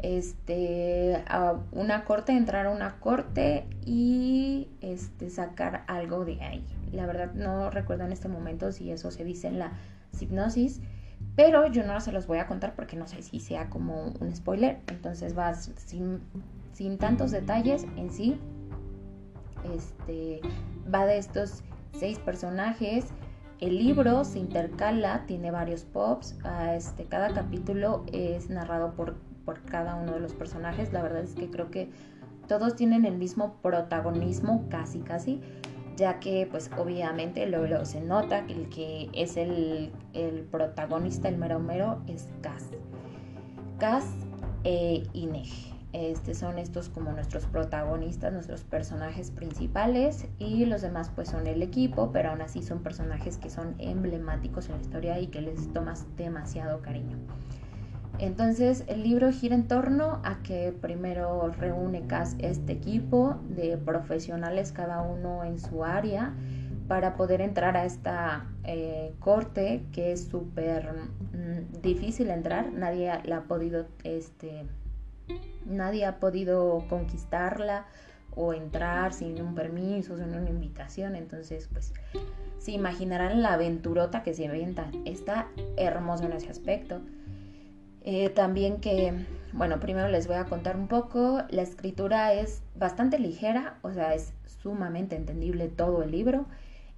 este, 0.01 1.23
a 1.27 1.59
una 1.71 2.05
corte, 2.05 2.31
entrar 2.31 2.67
a 2.67 2.69
una 2.71 2.99
corte 2.99 3.65
y 3.85 4.69
este, 4.81 5.29
sacar 5.29 5.83
algo 5.87 6.23
de 6.25 6.41
ahí. 6.41 6.65
La 6.91 7.05
verdad 7.05 7.33
no 7.33 7.69
recuerdo 7.69 8.05
en 8.05 8.13
este 8.13 8.29
momento 8.29 8.71
si 8.71 8.91
eso 8.91 9.11
se 9.11 9.23
dice 9.23 9.47
en 9.47 9.59
la 9.59 9.73
hipnosis, 10.19 10.81
pero 11.35 11.67
yo 11.67 11.85
no 11.85 11.99
se 11.99 12.11
los 12.11 12.27
voy 12.27 12.39
a 12.39 12.47
contar 12.47 12.73
porque 12.75 12.95
no 12.95 13.07
sé 13.07 13.21
si 13.21 13.39
sea 13.39 13.69
como 13.69 14.13
un 14.19 14.35
spoiler. 14.35 14.79
Entonces 14.87 15.37
va 15.37 15.53
sin, 15.53 16.21
sin 16.73 16.97
tantos 16.97 17.31
detalles 17.31 17.85
en 17.97 18.09
sí. 18.09 18.39
Este, 19.75 20.39
va 20.93 21.05
de 21.05 21.17
estos 21.17 21.63
seis 21.91 22.17
personajes 22.19 23.05
el 23.59 23.77
libro 23.77 24.23
se 24.23 24.39
intercala, 24.39 25.25
tiene 25.25 25.51
varios 25.51 25.83
pops, 25.83 26.37
este, 26.73 27.05
cada 27.05 27.33
capítulo 27.33 28.05
es 28.11 28.49
narrado 28.49 28.93
por, 28.93 29.15
por 29.43 29.61
cada 29.63 29.95
uno 29.95 30.13
de 30.13 30.19
los 30.21 30.33
personajes. 30.33 30.93
La 30.93 31.01
verdad 31.01 31.23
es 31.23 31.35
que 31.35 31.49
creo 31.49 31.69
que 31.69 31.89
todos 32.47 32.75
tienen 32.75 33.05
el 33.05 33.17
mismo 33.17 33.55
protagonismo, 33.61 34.65
casi 34.69 34.99
casi, 34.99 35.41
ya 35.97 36.19
que 36.19 36.47
pues 36.49 36.71
obviamente 36.77 37.45
luego, 37.47 37.83
se 37.83 38.01
nota 38.01 38.45
que 38.47 38.53
el 38.53 38.69
que 38.69 39.09
es 39.13 39.35
el, 39.35 39.91
protagonista, 40.49 41.27
el 41.27 41.37
mero 41.37 41.59
mero, 41.59 42.01
es 42.07 42.29
Cass. 42.41 42.69
Cass 43.77 44.05
e 44.63 45.03
Ineg. 45.13 45.78
Este, 45.91 46.35
son 46.35 46.59
estos 46.59 46.87
como 46.89 47.11
nuestros 47.11 47.47
protagonistas, 47.47 48.31
nuestros 48.31 48.63
personajes 48.63 49.31
principales 49.31 50.27
y 50.37 50.65
los 50.65 50.81
demás 50.83 51.11
pues 51.15 51.29
son 51.29 51.47
el 51.47 51.63
equipo, 51.63 52.11
pero 52.11 52.29
aún 52.29 52.41
así 52.41 52.61
son 52.61 52.83
personajes 52.83 53.37
que 53.37 53.49
son 53.49 53.73
emblemáticos 53.79 54.69
en 54.69 54.75
la 54.75 54.81
historia 54.81 55.19
y 55.19 55.27
que 55.27 55.41
les 55.41 55.73
tomas 55.73 56.05
demasiado 56.15 56.81
cariño. 56.81 57.17
Entonces 58.19 58.83
el 58.87 59.01
libro 59.01 59.31
gira 59.31 59.55
en 59.55 59.67
torno 59.67 60.19
a 60.23 60.43
que 60.43 60.73
primero 60.79 61.47
reúne 61.57 62.05
Cas 62.05 62.35
este 62.37 62.73
equipo 62.73 63.37
de 63.49 63.77
profesionales 63.77 64.71
cada 64.71 65.01
uno 65.01 65.43
en 65.43 65.57
su 65.57 65.83
área 65.85 66.33
para 66.87 67.15
poder 67.15 67.39
entrar 67.41 67.77
a 67.77 67.85
esta 67.85 68.45
eh, 68.63 69.13
corte 69.19 69.85
que 69.91 70.11
es 70.11 70.25
súper 70.27 70.91
mm, 70.91 71.81
difícil 71.81 72.29
entrar, 72.29 72.73
nadie 72.73 73.11
la 73.23 73.37
ha 73.37 73.43
podido 73.43 73.85
este, 74.03 74.65
Nadie 75.65 76.05
ha 76.05 76.19
podido 76.19 76.85
conquistarla 76.89 77.85
o 78.35 78.53
entrar 78.53 79.13
sin 79.13 79.41
un 79.41 79.55
permiso, 79.55 80.17
sin 80.17 80.33
una 80.33 80.49
invitación. 80.49 81.15
Entonces, 81.15 81.69
pues, 81.71 81.93
se 82.57 82.71
imaginarán 82.71 83.41
la 83.41 83.53
aventurota 83.53 84.23
que 84.23 84.33
se 84.33 84.45
inventa. 84.45 84.89
Está 85.05 85.47
hermoso 85.77 86.25
en 86.25 86.33
ese 86.33 86.49
aspecto. 86.49 87.01
Eh, 88.01 88.29
también 88.29 88.79
que, 88.79 89.13
bueno, 89.53 89.79
primero 89.79 90.07
les 90.07 90.27
voy 90.27 90.37
a 90.37 90.45
contar 90.45 90.77
un 90.77 90.87
poco. 90.87 91.43
La 91.49 91.61
escritura 91.61 92.33
es 92.33 92.61
bastante 92.75 93.19
ligera, 93.19 93.77
o 93.81 93.91
sea, 93.91 94.13
es 94.13 94.33
sumamente 94.45 95.15
entendible 95.15 95.67
todo 95.67 96.03
el 96.03 96.11
libro. 96.11 96.45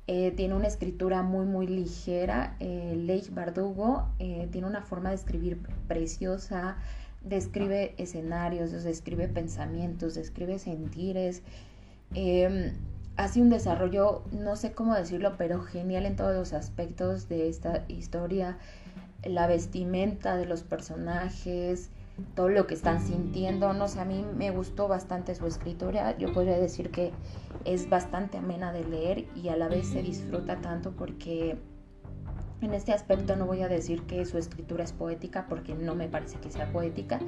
Eh, 0.08 0.32
tiene 0.36 0.56
una 0.56 0.68
escritura 0.68 1.22
muy, 1.22 1.46
muy 1.46 1.68
ligera. 1.68 2.56
Eh, 2.60 2.96
Leigh 2.98 3.30
Bardugo 3.32 4.10
eh, 4.20 4.50
tiene 4.52 4.68
una 4.68 4.82
forma 4.82 5.10
de 5.10 5.16
escribir 5.16 5.60
preciosa 5.88 6.78
describe 7.24 7.94
escenarios, 7.98 8.72
describe 8.84 9.28
pensamientos, 9.28 10.16
describe 10.16 10.60
sentires. 10.60 11.44
Em, 12.14 12.74
hace 13.16 13.42
un 13.42 13.50
desarrollo, 13.50 14.24
no 14.32 14.56
sé 14.56 14.74
cómo 14.74 14.96
decirlo, 14.96 15.36
pero 15.38 15.62
genial 15.62 16.06
en 16.06 16.16
todos 16.16 16.36
los 16.36 16.54
aspectos 16.54 17.30
de 17.30 17.50
esta 17.50 17.86
historia. 17.88 18.58
La 19.24 19.48
vestimenta 19.48 20.36
de 20.36 20.46
los 20.46 20.64
personajes, 20.64 21.92
todo 22.36 22.50
lo 22.50 22.68
que 22.68 22.74
están 22.74 23.06
sintiendo. 23.06 23.74
No 23.74 23.88
sé, 23.88 24.00
a 24.00 24.06
mí 24.06 24.26
me 24.36 24.52
gustó 24.52 24.88
bastante 24.88 25.36
su 25.36 25.46
escritura. 25.46 26.18
Yo 26.18 26.34
podría 26.34 26.58
decir 26.58 26.90
que 26.92 27.12
es 27.66 27.90
bastante 27.90 28.38
amena 28.38 28.72
de 28.72 28.84
leer 28.84 29.28
y 29.36 29.50
a 29.50 29.56
la 29.56 29.68
vez 29.68 29.88
se 29.88 30.02
disfruta 30.02 30.62
tanto 30.62 30.92
porque 30.92 31.58
en 32.62 32.74
este 32.74 32.94
aspecto 32.94 33.36
no 33.36 33.46
voy 33.46 33.62
a 33.62 33.68
decir 33.68 34.04
que 34.04 34.24
su 34.26 34.38
escritura 34.38 34.84
es 34.84 34.94
poética 34.94 35.46
porque 35.48 35.74
no 35.74 35.96
me 35.96 36.08
parece 36.08 36.38
que 36.40 36.52
sea 36.52 36.72
poética, 36.72 37.20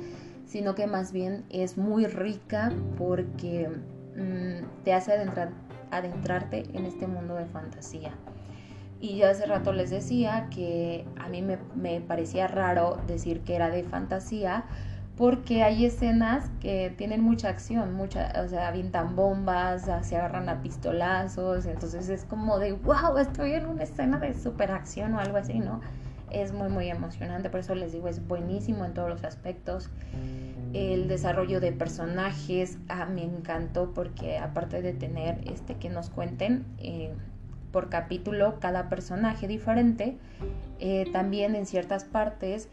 sino 0.45 0.75
que 0.75 0.87
más 0.87 1.11
bien 1.11 1.43
es 1.49 1.77
muy 1.77 2.05
rica 2.05 2.71
porque 2.97 3.69
mm, 4.15 4.83
te 4.83 4.93
hace 4.93 5.13
adentrarte 5.91 6.63
en 6.73 6.85
este 6.85 7.07
mundo 7.07 7.35
de 7.35 7.45
fantasía. 7.45 8.13
Y 8.99 9.17
yo 9.17 9.29
hace 9.29 9.45
rato 9.45 9.73
les 9.73 9.89
decía 9.89 10.47
que 10.49 11.05
a 11.19 11.27
mí 11.27 11.41
me, 11.41 11.57
me 11.75 11.99
parecía 11.99 12.47
raro 12.47 13.01
decir 13.05 13.41
que 13.41 13.55
era 13.55 13.69
de 13.69 13.83
fantasía 13.83 14.65
porque 15.17 15.61
hay 15.61 15.85
escenas 15.85 16.49
que 16.59 16.93
tienen 16.97 17.21
mucha 17.21 17.49
acción, 17.49 17.93
mucha, 17.93 18.33
o 18.43 18.47
sea, 18.47 18.67
avientan 18.67 19.15
bombas, 19.15 19.87
se 20.01 20.15
agarran 20.15 20.49
a 20.49 20.61
pistolazos, 20.61 21.65
entonces 21.67 22.09
es 22.09 22.25
como 22.25 22.57
de, 22.57 22.73
wow, 22.73 23.17
estoy 23.19 23.53
en 23.53 23.67
una 23.67 23.83
escena 23.83 24.17
de 24.17 24.33
superacción 24.33 25.13
o 25.13 25.19
algo 25.19 25.37
así, 25.37 25.59
¿no? 25.59 25.81
Es 26.31 26.51
muy, 26.51 26.67
muy 26.69 26.89
emocionante, 26.89 27.51
por 27.51 27.59
eso 27.59 27.75
les 27.75 27.91
digo, 27.91 28.07
es 28.07 28.27
buenísimo 28.27 28.85
en 28.85 28.95
todos 28.95 29.07
los 29.07 29.23
aspectos. 29.23 29.91
El 30.73 31.07
desarrollo 31.07 31.59
de 31.59 31.71
personajes 31.71 32.79
ah, 32.89 33.05
me 33.05 33.23
encantó 33.23 33.93
porque 33.93 34.39
aparte 34.39 34.81
de 34.81 34.93
tener 34.93 35.41
este 35.47 35.75
que 35.75 35.89
nos 35.89 36.09
cuenten 36.09 36.65
eh, 36.79 37.13
por 37.71 37.89
capítulo 37.89 38.59
cada 38.59 38.89
personaje 38.89 39.47
diferente, 39.47 40.17
eh, 40.79 41.05
también 41.11 41.53
en 41.53 41.67
ciertas 41.67 42.03
partes 42.03 42.67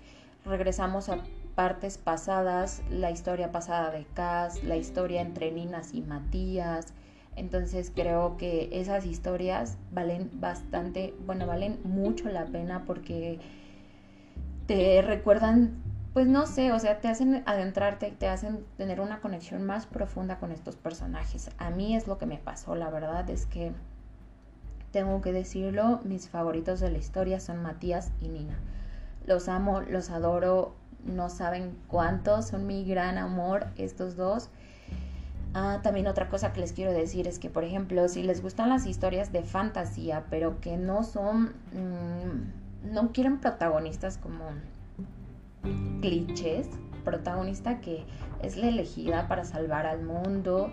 regresamos 0.47 1.11
a 1.11 1.19
partes 1.61 1.99
pasadas, 1.99 2.83
la 2.88 3.11
historia 3.11 3.52
pasada 3.52 3.90
de 3.90 4.07
Cass, 4.14 4.64
la 4.64 4.79
historia 4.79 5.21
entre 5.21 5.52
Ninas 5.52 5.93
y 5.93 6.00
Matías. 6.00 6.95
Entonces 7.37 7.93
creo 7.95 8.38
que 8.38 8.71
esas 8.73 9.05
historias 9.05 9.76
valen 9.93 10.31
bastante, 10.33 11.14
bueno, 11.26 11.47
valen 11.47 11.79
mucho 11.85 12.31
la 12.31 12.47
pena 12.47 12.87
porque 12.87 13.40
te 14.67 15.02
recuerdan, 15.02 15.83
pues 16.14 16.26
no 16.26 16.47
sé, 16.47 16.73
o 16.73 16.79
sea, 16.79 16.99
te 17.02 17.09
hacen 17.09 17.43
adentrarte, 17.45 18.11
te 18.11 18.29
hacen 18.29 18.64
tener 18.79 18.99
una 18.99 19.21
conexión 19.21 19.62
más 19.62 19.85
profunda 19.85 20.38
con 20.38 20.52
estos 20.52 20.76
personajes. 20.76 21.50
A 21.59 21.69
mí 21.69 21.95
es 21.95 22.07
lo 22.07 22.17
que 22.17 22.25
me 22.25 22.38
pasó, 22.38 22.75
la 22.75 22.88
verdad 22.88 23.29
es 23.29 23.45
que 23.45 23.73
tengo 24.93 25.21
que 25.21 25.35
decirlo, 25.35 26.00
mis 26.05 26.31
favoritos 26.31 26.81
de 26.81 26.90
la 26.90 26.97
historia 26.97 27.38
son 27.38 27.62
Matías 27.62 28.12
y 28.23 28.29
Nina. 28.29 28.59
Los 29.27 29.49
amo, 29.49 29.81
los 29.83 30.11
adoro, 30.11 30.75
no 31.05 31.29
saben 31.29 31.77
cuánto, 31.89 32.43
son 32.43 32.67
mi 32.67 32.85
gran 32.85 33.19
amor 33.19 33.67
estos 33.77 34.17
dos. 34.17 34.50
Ah, 35.53 35.81
también 35.83 36.07
otra 36.07 36.29
cosa 36.29 36.53
que 36.53 36.61
les 36.61 36.73
quiero 36.73 36.93
decir 36.93 37.27
es 37.27 37.39
que, 37.39 37.50
por 37.50 37.65
ejemplo, 37.65 38.09
si 38.09 38.23
les 38.23 38.41
gustan 38.41 38.69
las 38.69 38.87
historias 38.87 39.33
de 39.33 39.43
fantasía, 39.43 40.25
pero 40.31 40.61
que 40.61 40.77
no 40.77 41.03
son, 41.03 41.55
mm, 41.73 42.93
no 42.93 43.12
quieren 43.12 43.41
protagonistas 43.41 44.17
como 44.17 44.45
clichés, 46.00 46.69
protagonista 47.05 47.81
que 47.81 48.05
es 48.43 48.57
la 48.57 48.69
elegida 48.69 49.27
para 49.27 49.45
salvar 49.45 49.87
al 49.87 50.03
mundo, 50.05 50.73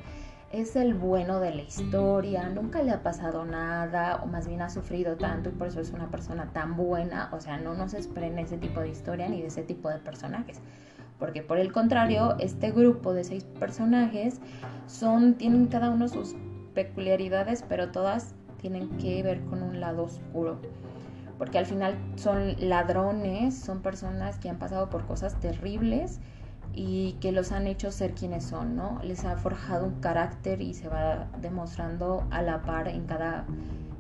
es 0.52 0.76
el 0.78 0.94
bueno 0.94 1.40
de 1.40 1.54
la 1.54 1.62
historia, 1.62 2.48
nunca 2.50 2.82
le 2.82 2.92
ha 2.92 3.04
pasado 3.04 3.46
nada, 3.46 4.22
o 4.24 4.28
más 4.28 4.48
bien 4.48 4.62
ha 4.62 4.70
sufrido 4.70 5.18
tanto 5.18 5.50
y 5.50 5.52
por 5.52 5.68
eso 5.68 5.82
es 5.82 5.92
una 5.92 6.10
persona 6.10 6.52
tan 6.54 6.78
buena. 6.78 7.30
O 7.34 7.42
sea, 7.42 7.58
no 7.58 7.74
nos 7.74 7.94
esperen 7.94 8.40
ese 8.40 8.58
tipo 8.58 8.80
de 8.80 8.90
historia 8.90 9.28
ni 9.28 9.42
de 9.42 9.48
ese 9.48 9.64
tipo 9.64 9.90
de 9.90 10.00
personajes. 10.00 10.62
Porque 11.20 11.42
por 11.42 11.58
el 11.58 11.72
contrario, 11.72 12.38
este 12.40 12.72
grupo 12.72 13.14
de 13.14 13.24
seis 13.24 13.44
personajes 13.44 14.40
son, 14.86 15.36
tienen 15.36 15.68
cada 15.68 15.90
uno 15.90 16.08
sus 16.08 16.36
peculiaridades, 16.74 17.64
pero 17.68 17.92
todas 17.92 18.36
tienen 18.62 18.90
que 18.98 19.22
ver 19.24 19.42
con 19.46 19.64
un 19.64 19.80
lado 19.82 20.04
oscuro. 20.04 20.60
Porque 21.38 21.58
al 21.58 21.66
final 21.66 21.96
son 22.16 22.56
ladrones, 22.58 23.58
son 23.58 23.82
personas 23.82 24.38
que 24.38 24.50
han 24.50 24.58
pasado 24.58 24.90
por 24.90 25.06
cosas 25.06 25.40
terribles 25.40 26.20
y 26.74 27.14
que 27.14 27.32
los 27.32 27.52
han 27.52 27.68
hecho 27.68 27.92
ser 27.92 28.14
quienes 28.14 28.44
son, 28.44 28.76
¿no? 28.76 29.00
Les 29.04 29.26
ha 29.26 29.36
forjado 29.38 29.86
un 29.86 30.00
carácter 30.00 30.62
y 30.62 30.74
se 30.74 30.90
va 30.90 31.28
demostrando 31.42 32.28
a 32.32 32.42
la 32.42 32.62
par 32.62 32.88
en 32.88 33.06
cada 33.06 33.46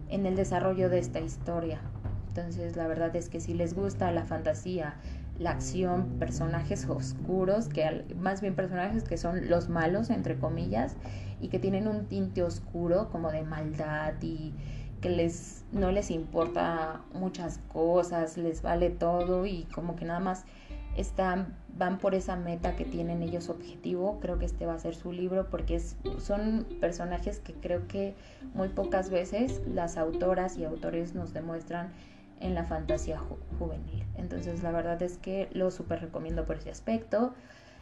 en 0.10 0.26
el 0.26 0.36
desarrollo 0.36 0.90
de 0.90 1.00
esta 1.00 1.20
historia. 1.20 1.82
Entonces 2.30 2.76
la 2.76 2.88
verdad 2.88 3.16
es 3.16 3.30
que 3.30 3.40
si 3.40 3.54
les 3.54 3.74
gusta 3.74 4.12
la 4.12 4.24
fantasía, 4.24 4.96
la 5.40 5.52
acción, 5.52 6.18
personajes 6.20 6.88
oscuros, 6.88 7.68
que 7.68 8.06
más 8.16 8.42
bien 8.42 8.56
personajes 8.56 9.04
que 9.04 9.18
son 9.18 9.50
los 9.50 9.70
malos, 9.70 10.10
entre 10.10 10.38
comillas, 10.38 10.96
y 11.42 11.50
que 11.50 11.60
tienen 11.60 11.88
un 11.88 12.06
tinte 12.06 12.44
oscuro 12.44 13.10
como 13.10 13.32
de 13.32 13.44
maldad 13.44 14.14
y 14.22 14.54
que 15.02 15.10
les 15.10 15.64
no 15.72 15.92
les 15.92 16.10
importa 16.10 17.02
muchas 17.14 17.60
cosas, 17.72 18.38
les 18.38 18.62
vale 18.62 18.90
todo 18.90 19.46
y 19.46 19.64
como 19.74 19.96
que 19.96 20.06
nada 20.06 20.20
más 20.20 20.46
están 20.98 21.56
van 21.77 22.00
por 22.00 22.16
esa 22.16 22.36
meta 22.36 22.75
que 22.75 22.86
tienen 22.86 23.22
ellos 23.22 23.50
objetivo. 23.50 24.20
Creo 24.20 24.39
que 24.39 24.46
este 24.46 24.66
va 24.66 24.74
a 24.74 24.80
ser 24.80 24.96
su 24.96 25.12
libro 25.12 25.50
porque 25.50 25.75
es, 25.75 25.96
son 26.18 26.66
personajes 26.82 27.39
que 27.39 27.54
creo 27.54 27.88
que 27.88 28.16
muy 28.54 28.70
pocas 28.70 29.10
veces 29.10 29.62
las 29.68 29.98
autoras 29.98 30.58
y 30.58 30.66
autores 30.66 31.13
nos 31.13 31.34
demuestran 31.34 31.92
en 32.39 32.56
la 32.56 32.63
fantasía 32.63 33.20
juvenil. 33.60 34.06
Entonces 34.16 34.63
la 34.63 34.72
verdad 34.72 35.01
es 35.01 35.18
que 35.18 35.50
lo 35.54 35.72
súper 35.72 36.01
recomiendo 36.01 36.46
por 36.46 36.58
ese 36.58 36.72
aspecto. 36.72 37.34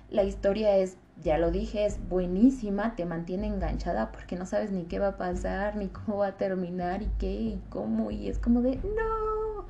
La 0.10 0.24
historia 0.24 0.78
es, 0.78 0.98
ya 1.24 1.38
lo 1.38 1.50
dije, 1.50 1.86
es 1.86 2.00
buenísima, 2.10 2.96
te 2.96 3.06
mantiene 3.06 3.48
enganchada 3.48 4.12
porque 4.12 4.36
no 4.36 4.46
sabes 4.46 4.72
ni 4.72 4.84
qué 4.84 5.00
va 5.00 5.10
a 5.10 5.18
pasar, 5.18 5.78
ni 5.78 5.88
cómo 5.88 6.18
va 6.18 6.28
a 6.28 6.38
terminar 6.38 7.02
y 7.02 7.10
qué 7.18 7.32
y 7.32 7.62
cómo. 7.70 8.12
Y 8.12 8.28
es 8.28 8.38
como 8.38 8.62
de, 8.62 8.76
no, 8.76 9.66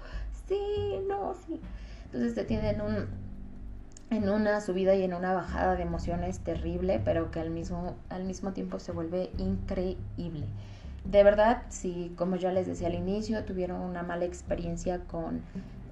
sí, 0.47 0.99
no, 1.07 1.35
sí. 1.35 1.61
Entonces 2.05 2.35
te 2.35 2.43
tienen 2.43 2.81
un, 2.81 3.24
en 4.09 4.29
una 4.29 4.61
subida 4.61 4.95
y 4.95 5.03
en 5.03 5.13
una 5.13 5.33
bajada 5.33 5.75
de 5.75 5.83
emociones 5.83 6.39
terrible, 6.39 7.01
pero 7.03 7.31
que 7.31 7.39
al 7.39 7.49
mismo, 7.49 7.95
al 8.09 8.23
mismo 8.23 8.53
tiempo 8.53 8.79
se 8.79 8.91
vuelve 8.91 9.31
increíble. 9.37 10.45
De 11.03 11.23
verdad, 11.23 11.63
si 11.69 12.11
como 12.15 12.35
ya 12.35 12.51
les 12.51 12.67
decía 12.67 12.87
al 12.87 12.95
inicio, 12.95 13.43
tuvieron 13.45 13.81
una 13.81 14.03
mala 14.03 14.25
experiencia 14.25 14.99
con 15.05 15.41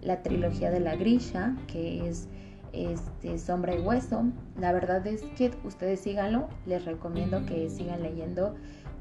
la 0.01 0.21
trilogía 0.21 0.71
de 0.71 0.79
la 0.79 0.95
Grisha, 0.95 1.55
que 1.67 2.09
es 2.09 2.27
este, 2.73 3.37
Sombra 3.37 3.75
y 3.75 3.79
Hueso, 3.79 4.23
la 4.59 4.71
verdad 4.71 5.05
es 5.05 5.21
que 5.37 5.51
ustedes 5.63 5.99
síganlo, 5.99 6.49
les 6.65 6.85
recomiendo 6.85 7.45
que 7.45 7.69
sigan 7.69 8.01
leyendo 8.01 8.55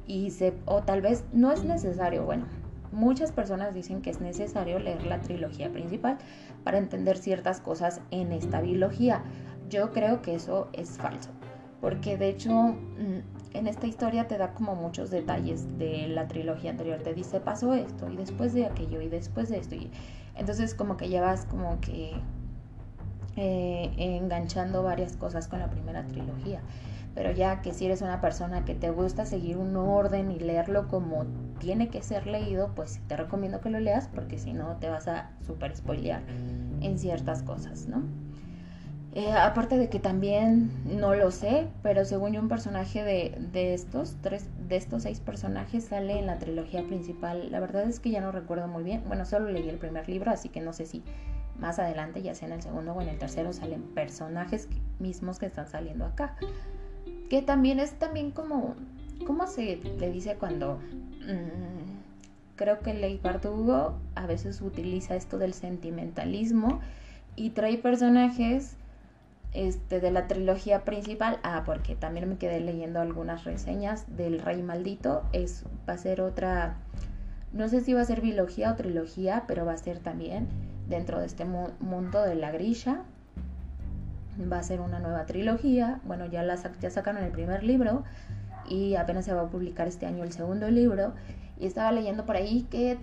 y 0.07 0.31
se, 0.31 0.53
o 0.67 0.83
tal 0.83 1.01
vez 1.01 1.25
no 1.33 1.53
es 1.53 1.65
necesario, 1.65 2.25
bueno, 2.25 2.45
muchas 2.93 3.33
personas 3.33 3.75
dicen 3.75 4.03
que 4.03 4.11
es 4.11 4.21
necesario 4.21 4.79
leer 4.79 5.05
la 5.07 5.21
trilogía 5.21 5.71
principal 5.71 6.19
para 6.63 6.79
entender 6.79 7.19
ciertas 7.19 7.61
cosas 7.61 8.01
en 8.11 8.33
esta 8.33 8.61
biología. 8.61 9.23
Yo 9.69 9.91
creo 9.93 10.23
que 10.23 10.35
eso 10.35 10.69
es 10.73 10.99
falso, 10.99 11.31
porque 11.81 12.17
de 12.17 12.29
hecho 12.29 12.53
mm, 12.53 13.55
en 13.55 13.67
esta 13.67 13.87
historia 13.87 14.29
te 14.29 14.39
da 14.39 14.55
como 14.55 14.75
muchos 14.75 15.11
detalles 15.11 15.79
de 15.79 16.09
la 16.09 16.29
trilogía 16.29 16.71
anterior. 16.71 17.01
Te 17.03 17.15
dice, 17.15 17.41
pasó 17.41 17.75
esto 17.75 18.11
y 18.11 18.17
después 18.17 18.53
de 18.55 18.67
aquello 18.67 19.01
y 19.01 19.09
después 19.09 19.49
de 19.49 19.59
esto. 19.59 19.75
Y 19.75 19.91
entonces 20.37 20.75
como 20.75 20.97
que 20.97 21.09
llevas 21.09 21.47
como 21.47 21.81
que 21.81 22.13
eh, 23.37 23.91
enganchando 23.97 24.83
varias 24.83 25.17
cosas 25.17 25.49
con 25.49 25.59
la 25.59 25.71
primera 25.71 26.07
trilogía. 26.07 26.61
Pero 27.15 27.31
ya 27.33 27.61
que 27.61 27.73
si 27.73 27.87
eres 27.87 28.01
una 28.03 28.21
persona 28.21 28.65
que 28.65 28.75
te 28.75 28.91
gusta 28.91 29.27
seguir 29.27 29.59
un 29.59 29.77
orden 29.77 30.31
y 30.31 30.39
leerlo 30.39 30.89
como 30.89 31.27
tiene 31.59 31.89
que 31.89 32.03
ser 32.03 32.27
leído, 32.27 32.75
pues 32.75 33.01
te 33.07 33.17
recomiendo 33.17 33.61
que 33.61 33.71
lo 33.71 33.81
leas 33.81 34.09
porque 34.09 34.39
si 34.39 34.53
no 34.53 34.77
te 34.77 34.89
vas 34.89 35.09
a 35.09 35.31
super 35.47 35.77
spoilear 35.77 36.23
en 36.81 36.99
ciertas 36.99 37.43
cosas, 37.43 37.87
¿no? 37.87 38.03
Eh, 39.15 39.31
aparte 39.31 39.77
de 39.77 39.91
que 39.91 39.99
también 39.99 40.71
no 40.87 41.15
lo 41.15 41.31
sé, 41.31 41.69
pero 41.83 42.07
según 42.07 42.33
yo 42.33 42.41
un 42.41 42.49
personaje 42.49 43.05
de, 43.05 43.37
de, 43.53 43.75
estos 43.75 44.17
tres, 44.23 44.49
de 44.67 44.77
estos 44.77 45.03
seis 45.03 45.21
personajes 45.21 45.85
sale 45.85 46.19
en 46.19 46.27
la 46.27 46.39
trilogía 46.39 46.83
principal. 46.87 47.53
La 47.53 47.61
verdad 47.61 47.83
es 47.83 48.01
que 48.01 48.11
ya 48.11 48.23
no 48.23 48.33
recuerdo 48.33 48.69
muy 48.69 48.85
bien. 48.85 49.03
Bueno, 49.07 49.27
solo 49.27 49.51
leí 49.51 49.69
el 49.69 49.77
primer 49.77 50.09
libro, 50.09 50.31
así 50.31 50.49
que 50.49 50.63
no 50.63 50.73
sé 50.73 50.87
si 50.87 51.03
más 51.59 51.79
adelante, 51.79 52.23
ya 52.23 52.35
sea 52.35 52.49
en 52.49 52.55
el 52.55 52.63
segundo 52.63 52.95
o 52.95 53.03
en 53.03 53.09
el 53.09 53.19
tercero, 53.19 53.53
salen 53.53 53.83
personajes 53.83 54.69
mismos 54.99 55.39
que 55.39 55.45
están 55.47 55.69
saliendo 55.69 56.07
acá. 56.07 56.35
Que 57.33 57.41
también 57.41 57.81
es 57.81 57.95
también 57.95 58.31
como, 58.31 58.75
¿cómo 59.27 59.47
se 59.47 59.77
le 59.77 60.11
dice 60.11 60.37
cuando? 60.37 60.75
Mm, 60.75 62.57
creo 62.57 62.81
que 62.81 62.93
Ley 62.93 63.19
Bardugo 63.23 63.95
a 64.15 64.27
veces 64.27 64.61
utiliza 64.61 65.17
esto 65.17 65.39
del 65.39 65.55
sentimentalismo 65.55 66.81
y 67.35 67.49
trae 67.49 67.79
personajes 67.79 68.77
este, 69.55 70.01
de 70.01 70.11
la 70.11 70.29
trilogía 70.29 70.85
principal. 70.85 71.41
Ah, 71.43 71.63
porque 71.65 71.95
también 71.95 72.29
me 72.29 72.37
quedé 72.37 72.61
leyendo 72.61 73.01
algunas 73.01 73.45
reseñas 73.45 74.15
del 74.15 74.39
Rey 74.39 74.63
Maldito. 74.63 75.23
Es, 75.33 75.65
va 75.89 75.95
a 75.95 75.97
ser 75.97 76.21
otra, 76.21 76.77
no 77.55 77.67
sé 77.71 77.81
si 77.81 77.95
va 77.95 78.03
a 78.03 78.05
ser 78.05 78.21
biología 78.21 78.73
o 78.73 78.77
trilogía, 78.77 79.45
pero 79.49 79.65
va 79.65 79.73
a 79.73 79.79
ser 79.79 80.01
también 80.01 80.49
dentro 80.87 81.19
de 81.19 81.25
este 81.25 81.47
mundo 81.47 82.21
de 82.21 82.35
la 82.35 82.51
grilla. 82.51 83.05
Va 84.51 84.59
a 84.59 84.63
ser 84.63 84.81
una 84.81 84.99
nueva 84.99 85.27
trilogía. 85.27 86.01
Bueno, 86.05 86.27
ya, 86.27 86.43
la, 86.43 86.57
ya 86.81 86.91
sacaron 86.91 87.23
el 87.23 87.31
primer 87.31 87.63
libro 87.65 88.05
y 88.69 88.95
apenas 88.95 89.25
se 89.25 89.35
va 89.35 89.43
a 89.43 89.49
publicar 89.49 89.89
este 89.89 90.07
año 90.07 90.25
el 90.25 90.33
segundo 90.33 90.71
libro. 90.71 91.13
Y 91.59 91.67
estaba 91.67 91.93
leyendo 91.93 92.25
por 92.25 92.37
ahí 92.37 92.67
que 92.71 92.99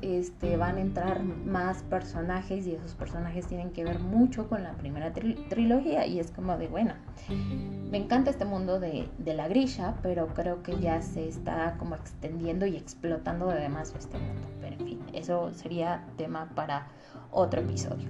este, 0.00 0.56
van 0.56 0.76
a 0.76 0.80
entrar 0.80 1.22
más 1.22 1.82
personajes 1.82 2.66
y 2.66 2.74
esos 2.74 2.94
personajes 2.94 3.46
tienen 3.46 3.70
que 3.70 3.84
ver 3.84 3.98
mucho 3.98 4.48
con 4.48 4.62
la 4.62 4.72
primera 4.72 5.12
trilogía 5.12 6.06
y 6.06 6.18
es 6.18 6.30
como 6.30 6.56
de, 6.56 6.68
bueno, 6.68 6.94
me 7.90 7.98
encanta 7.98 8.30
este 8.30 8.44
mundo 8.44 8.80
de, 8.80 9.08
la 9.24 9.48
grilla, 9.48 9.94
pero 10.02 10.28
creo 10.28 10.62
que 10.62 10.78
ya 10.80 11.02
se 11.02 11.28
está 11.28 11.76
como 11.78 11.94
extendiendo 11.94 12.66
y 12.66 12.76
explotando 12.76 13.48
de 13.48 13.60
demás 13.60 13.94
este 13.98 14.18
mundo. 14.18 14.48
Pero 14.60 14.76
en 14.76 14.86
fin, 14.86 15.00
eso 15.12 15.52
sería 15.52 16.04
tema 16.16 16.48
para 16.54 16.88
otro 17.30 17.60
episodio. 17.60 18.08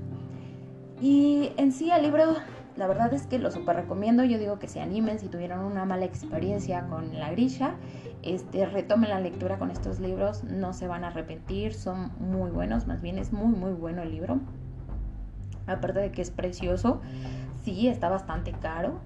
Y 1.00 1.52
en 1.56 1.72
sí 1.72 1.90
el 1.90 2.02
libro 2.02 2.36
la 2.76 2.86
verdad 2.86 3.12
es 3.14 3.26
que 3.26 3.38
lo 3.38 3.50
super 3.50 3.74
recomiendo. 3.76 4.22
Yo 4.24 4.38
digo 4.38 4.58
que 4.58 4.68
se 4.68 4.80
animen 4.80 5.18
si 5.18 5.28
tuvieron 5.28 5.60
una 5.60 5.84
mala 5.86 6.04
experiencia 6.04 6.86
con 6.88 7.18
la 7.18 7.30
grilla. 7.30 7.74
Este, 8.22 8.66
retomen 8.66 9.08
la 9.08 9.20
lectura 9.20 9.58
con 9.58 9.70
estos 9.70 9.98
libros. 9.98 10.44
No 10.44 10.74
se 10.74 10.86
van 10.86 11.02
a 11.04 11.08
arrepentir. 11.08 11.72
Son 11.72 12.12
muy 12.20 12.50
buenos. 12.50 12.86
Más 12.86 13.00
bien 13.00 13.18
es 13.18 13.32
muy, 13.32 13.56
muy 13.56 13.72
bueno 13.72 14.02
el 14.02 14.10
libro. 14.10 14.40
Aparte 15.66 16.00
de 16.00 16.12
que 16.12 16.20
es 16.20 16.30
precioso. 16.30 17.00
Sí, 17.64 17.88
está 17.88 18.10
bastante 18.10 18.52
caro. 18.52 19.00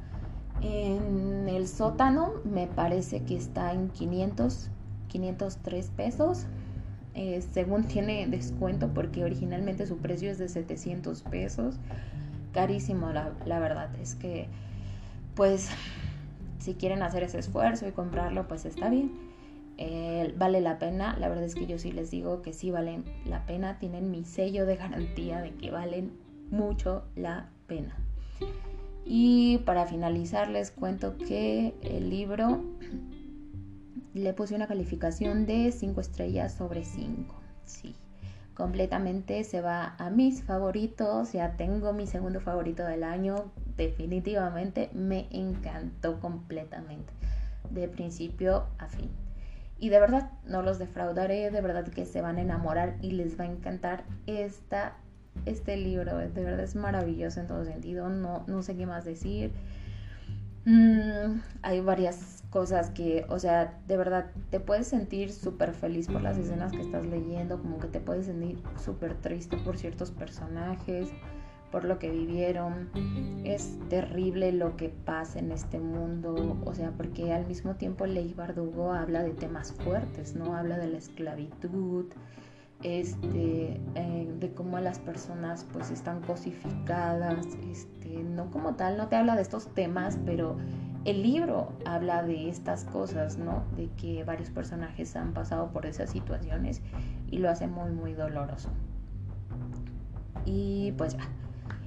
En 0.63 1.49
el 1.49 1.69
sótano 1.69 2.33
me 2.45 2.67
parece 2.67 3.23
que 3.23 3.37
está 3.37 3.73
en 3.73 3.89
500, 3.91 4.69
503 5.09 5.91
pesos. 5.91 6.47
Eh, 7.15 7.43
según 7.53 7.85
tiene 7.85 8.27
descuento 8.29 8.89
porque 8.95 9.25
originalmente 9.25 9.87
su 9.87 9.99
precio 9.99 10.31
es 10.31 10.39
de 10.39 10.49
700 10.49 11.23
pesos 11.23 11.77
carísimo, 12.53 13.11
la, 13.11 13.59
verdad. 13.59 13.95
Es 14.01 14.15
que, 14.15 14.49
pues, 15.35 15.69
si 16.59 16.75
quieren 16.75 17.03
hacer 17.03 17.23
ese 17.23 17.39
esfuerzo 17.39 17.89
y 17.89 17.93
comprarlo, 17.93 18.49
pues 18.49 18.65
está 18.65 18.91
bien. 18.91 19.13
Eh, 19.79 20.35
vale 20.37 20.61
la 20.61 20.79
pena. 20.79 21.17
La 21.19 21.29
verdad 21.29 21.45
es 21.45 21.55
que 21.55 21.67
yo 21.67 21.79
sí 21.79 21.93
les 21.93 22.11
digo 22.11 22.43
que 22.43 22.53
sí 22.53 22.71
valen 22.71 23.05
la 23.25 23.47
pena. 23.47 23.79
Tienen 23.79 24.11
mi 24.11 24.25
sello 24.25 24.67
de 24.67 24.77
garantía 24.77 25.41
de 25.41 25.53
que 25.53 25.71
valen 25.71 26.13
mucho 26.51 27.05
la 27.17 27.49
pena. 27.67 27.97
Y 29.05 29.59
para 29.59 29.87
finalizar 29.87 30.49
les 30.49 30.71
cuento 30.71 31.17
que 31.17 31.75
el 31.83 32.11
libro 32.11 32.63
le 34.15 34.33
puse 34.33 34.55
una 34.55 34.67
calificación 34.67 35.47
de 35.47 35.73
5 35.73 36.01
estrellas 36.01 36.55
sobre 36.55 36.85
5. 36.85 37.35
Sí 37.65 37.95
completamente 38.61 39.43
se 39.45 39.63
va 39.63 39.95
a 39.97 40.11
mis 40.11 40.43
favoritos, 40.43 41.33
ya 41.33 41.57
tengo 41.57 41.95
mi 41.95 42.07
segundo 42.07 42.41
favorito 42.41 42.85
del 42.85 43.05
año, 43.05 43.51
definitivamente 43.79 44.91
me 44.93 45.29
encantó 45.31 46.21
completamente, 46.21 47.11
de 47.71 47.89
principio 47.89 48.67
a 48.77 48.89
fin. 48.89 49.09
Y 49.79 49.89
de 49.89 49.99
verdad 49.99 50.33
no 50.45 50.61
los 50.61 50.79
defraudaré, 50.79 51.51
de 51.51 51.63
verdad 51.63 51.89
que 51.89 52.05
se 52.05 52.21
van 52.21 52.37
a 52.37 52.43
enamorar 52.43 52.99
y 53.01 53.13
les 53.13 53.41
va 53.41 53.45
a 53.45 53.51
encantar 53.51 54.05
este 54.27 55.77
libro, 55.79 56.19
de 56.19 56.45
verdad 56.45 56.61
es 56.61 56.77
maravilloso 56.77 57.41
en 57.41 57.47
todo 57.47 57.65
sentido, 57.65 58.11
no, 58.11 58.45
no 58.47 58.63
sé 58.63 58.77
qué 58.77 58.85
más 58.85 59.07
decir. 59.07 59.53
Mm, 60.65 61.41
hay 61.63 61.81
varias 61.81 62.43
cosas 62.51 62.91
que, 62.91 63.25
o 63.29 63.39
sea, 63.39 63.81
de 63.87 63.97
verdad 63.97 64.31
te 64.51 64.61
puedes 64.61 64.89
sentir 64.89 65.33
súper 65.33 65.73
feliz 65.73 66.09
por 66.09 66.21
las 66.21 66.37
escenas 66.37 66.73
que 66.73 66.83
estás 66.83 67.07
leyendo, 67.07 67.59
como 67.61 67.79
que 67.79 67.89
te 67.89 68.01
puedes 68.01 68.27
sentir 68.27 68.63
súper 68.77 69.15
triste 69.15 69.57
por 69.57 69.79
ciertos 69.79 70.11
personajes, 70.11 71.09
por 71.71 71.85
lo 71.85 71.99
que 71.99 72.11
vivieron. 72.11 72.91
Es 73.45 73.79
terrible 73.89 74.53
lo 74.53 74.77
que 74.77 74.89
pasa 74.89 75.39
en 75.39 75.53
este 75.53 75.79
mundo, 75.79 76.59
o 76.65 76.75
sea, 76.75 76.91
porque 76.91 77.33
al 77.33 77.47
mismo 77.47 77.77
tiempo 77.77 78.07
Ley 78.07 78.35
Bardugo 78.35 78.93
habla 78.93 79.23
de 79.23 79.31
temas 79.31 79.73
fuertes, 79.73 80.35
¿no? 80.35 80.57
Habla 80.57 80.79
de 80.79 80.89
la 80.89 80.99
esclavitud, 80.99 82.07
este, 82.83 83.81
eh, 83.95 84.35
de 84.39 84.53
cómo 84.55 84.79
las 84.81 84.99
personas 84.99 85.67
pues 85.73 85.91
están 85.91 86.21
cosificadas, 86.23 87.47
este, 87.71 88.23
no 88.23 88.51
como 88.51 88.75
tal, 88.75 88.97
no 88.97 89.09
te 89.09 89.17
habla 89.17 89.37
de 89.37 89.43
estos 89.43 89.69
temas, 89.75 90.19
pero 90.25 90.57
el 91.05 91.23
libro 91.23 91.73
habla 91.85 92.23
de 92.23 92.49
estas 92.49 92.85
cosas, 92.85 93.39
¿no? 93.39 93.65
De 93.77 93.89
que 93.97 94.25
varios 94.25 94.51
personajes 94.51 95.17
han 95.17 95.33
pasado 95.33 95.71
por 95.73 95.87
esas 95.87 96.11
situaciones 96.11 96.83
y 97.31 97.39
lo 97.39 97.51
hace 97.51 97.67
muy, 97.67 97.91
muy 97.91 98.13
doloroso. 98.13 98.71
Y 100.45 100.93
pues 100.93 101.15
ya, 101.15 101.29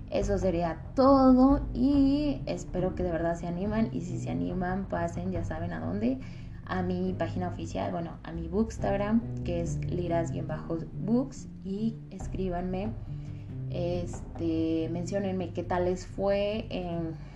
eso 0.10 0.38
sería 0.38 0.78
todo 0.96 1.62
y 1.74 2.42
espero 2.46 2.94
que 2.94 3.04
de 3.04 3.12
verdad 3.12 3.36
se 3.36 3.48
animan 3.48 3.90
y 3.92 4.02
si 4.02 4.20
se 4.20 4.30
animan 4.30 4.86
pasen, 4.86 5.32
ya 5.32 5.44
saben 5.44 5.74
a 5.74 5.80
dónde, 5.80 6.20
a 6.66 6.82
mi 6.82 7.14
página 7.14 7.50
oficial, 7.50 7.92
bueno, 7.92 8.18
a 8.24 8.32
mi 8.32 8.48
bookstagram 8.48 9.22
que 9.44 9.62
es 9.62 9.78
liras-books 9.86 11.48
y 11.64 11.96
escríbanme, 12.12 12.92
este, 13.72 14.90
menciónenme 14.92 15.52
qué 15.52 15.64
tal 15.64 15.86
les 15.86 16.06
fue, 16.06 16.68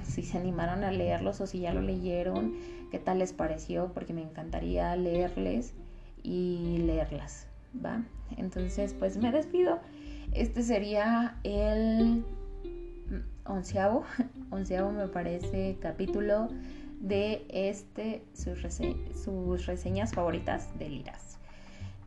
si 0.03 0.23
se 0.23 0.37
animaron 0.37 0.83
a 0.83 0.91
leerlos 0.91 1.41
o 1.41 1.47
si 1.47 1.59
ya 1.59 1.73
lo 1.73 1.81
leyeron, 1.81 2.53
qué 2.91 2.99
tal 2.99 3.19
les 3.19 3.33
pareció, 3.33 3.91
porque 3.93 4.13
me 4.13 4.21
encantaría 4.21 4.95
leerles 4.95 5.73
y 6.23 6.77
leerlas, 6.85 7.47
¿va? 7.83 8.03
Entonces, 8.37 8.93
pues 8.93 9.17
me 9.17 9.31
despido. 9.31 9.79
Este 10.33 10.61
sería 10.61 11.37
el 11.43 12.23
onceavo, 13.45 14.03
onceavo 14.51 14.91
me 14.91 15.07
parece 15.07 15.77
capítulo 15.81 16.49
de 16.99 17.45
este, 17.49 18.23
sus, 18.33 18.59
sus 19.23 19.65
reseñas 19.65 20.13
favoritas 20.13 20.77
de 20.79 20.89
Liras. 20.89 21.37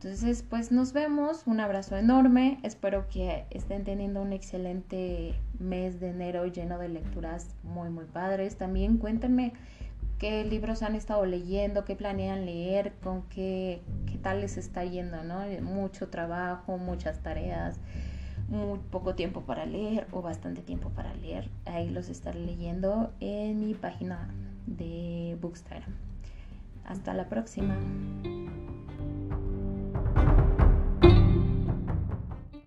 Entonces, 0.03 0.43
pues 0.49 0.73
nos 0.73 0.95
vemos, 0.95 1.47
un 1.47 1.61
abrazo 1.61 1.95
enorme, 1.95 2.59
espero 2.63 3.07
que 3.11 3.45
estén 3.51 3.85
teniendo 3.85 4.23
un 4.23 4.33
excelente 4.33 5.35
mes 5.59 6.01
de 6.01 6.09
enero 6.09 6.47
lleno 6.47 6.79
de 6.79 6.89
lecturas 6.89 7.55
muy, 7.63 7.91
muy 7.91 8.07
padres. 8.07 8.57
También 8.57 8.97
cuéntenme 8.97 9.53
qué 10.19 10.43
libros 10.45 10.83
han 10.83 10.95
estado 10.95 11.27
leyendo, 11.27 11.85
qué 11.85 11.97
planean 11.97 12.47
leer, 12.47 12.95
con 13.03 13.25
qué, 13.25 13.83
qué 14.07 14.17
tal 14.17 14.41
les 14.41 14.57
está 14.57 14.87
yendo, 14.87 15.23
¿no? 15.23 15.43
Mucho 15.61 16.09
trabajo, 16.09 16.79
muchas 16.79 17.23
tareas, 17.23 17.79
muy 18.49 18.79
poco 18.91 19.15
tiempo 19.15 19.43
para 19.43 19.67
leer 19.67 20.07
o 20.13 20.23
bastante 20.23 20.63
tiempo 20.63 20.89
para 20.89 21.13
leer. 21.13 21.51
Ahí 21.67 21.91
los 21.91 22.09
estaré 22.09 22.41
leyendo 22.41 23.13
en 23.21 23.61
mi 23.61 23.75
página 23.75 24.31
de 24.67 25.37
Bookstagram. 25.41 25.95
Hasta 26.85 27.15
la 27.15 27.29
próxima. 27.29 27.77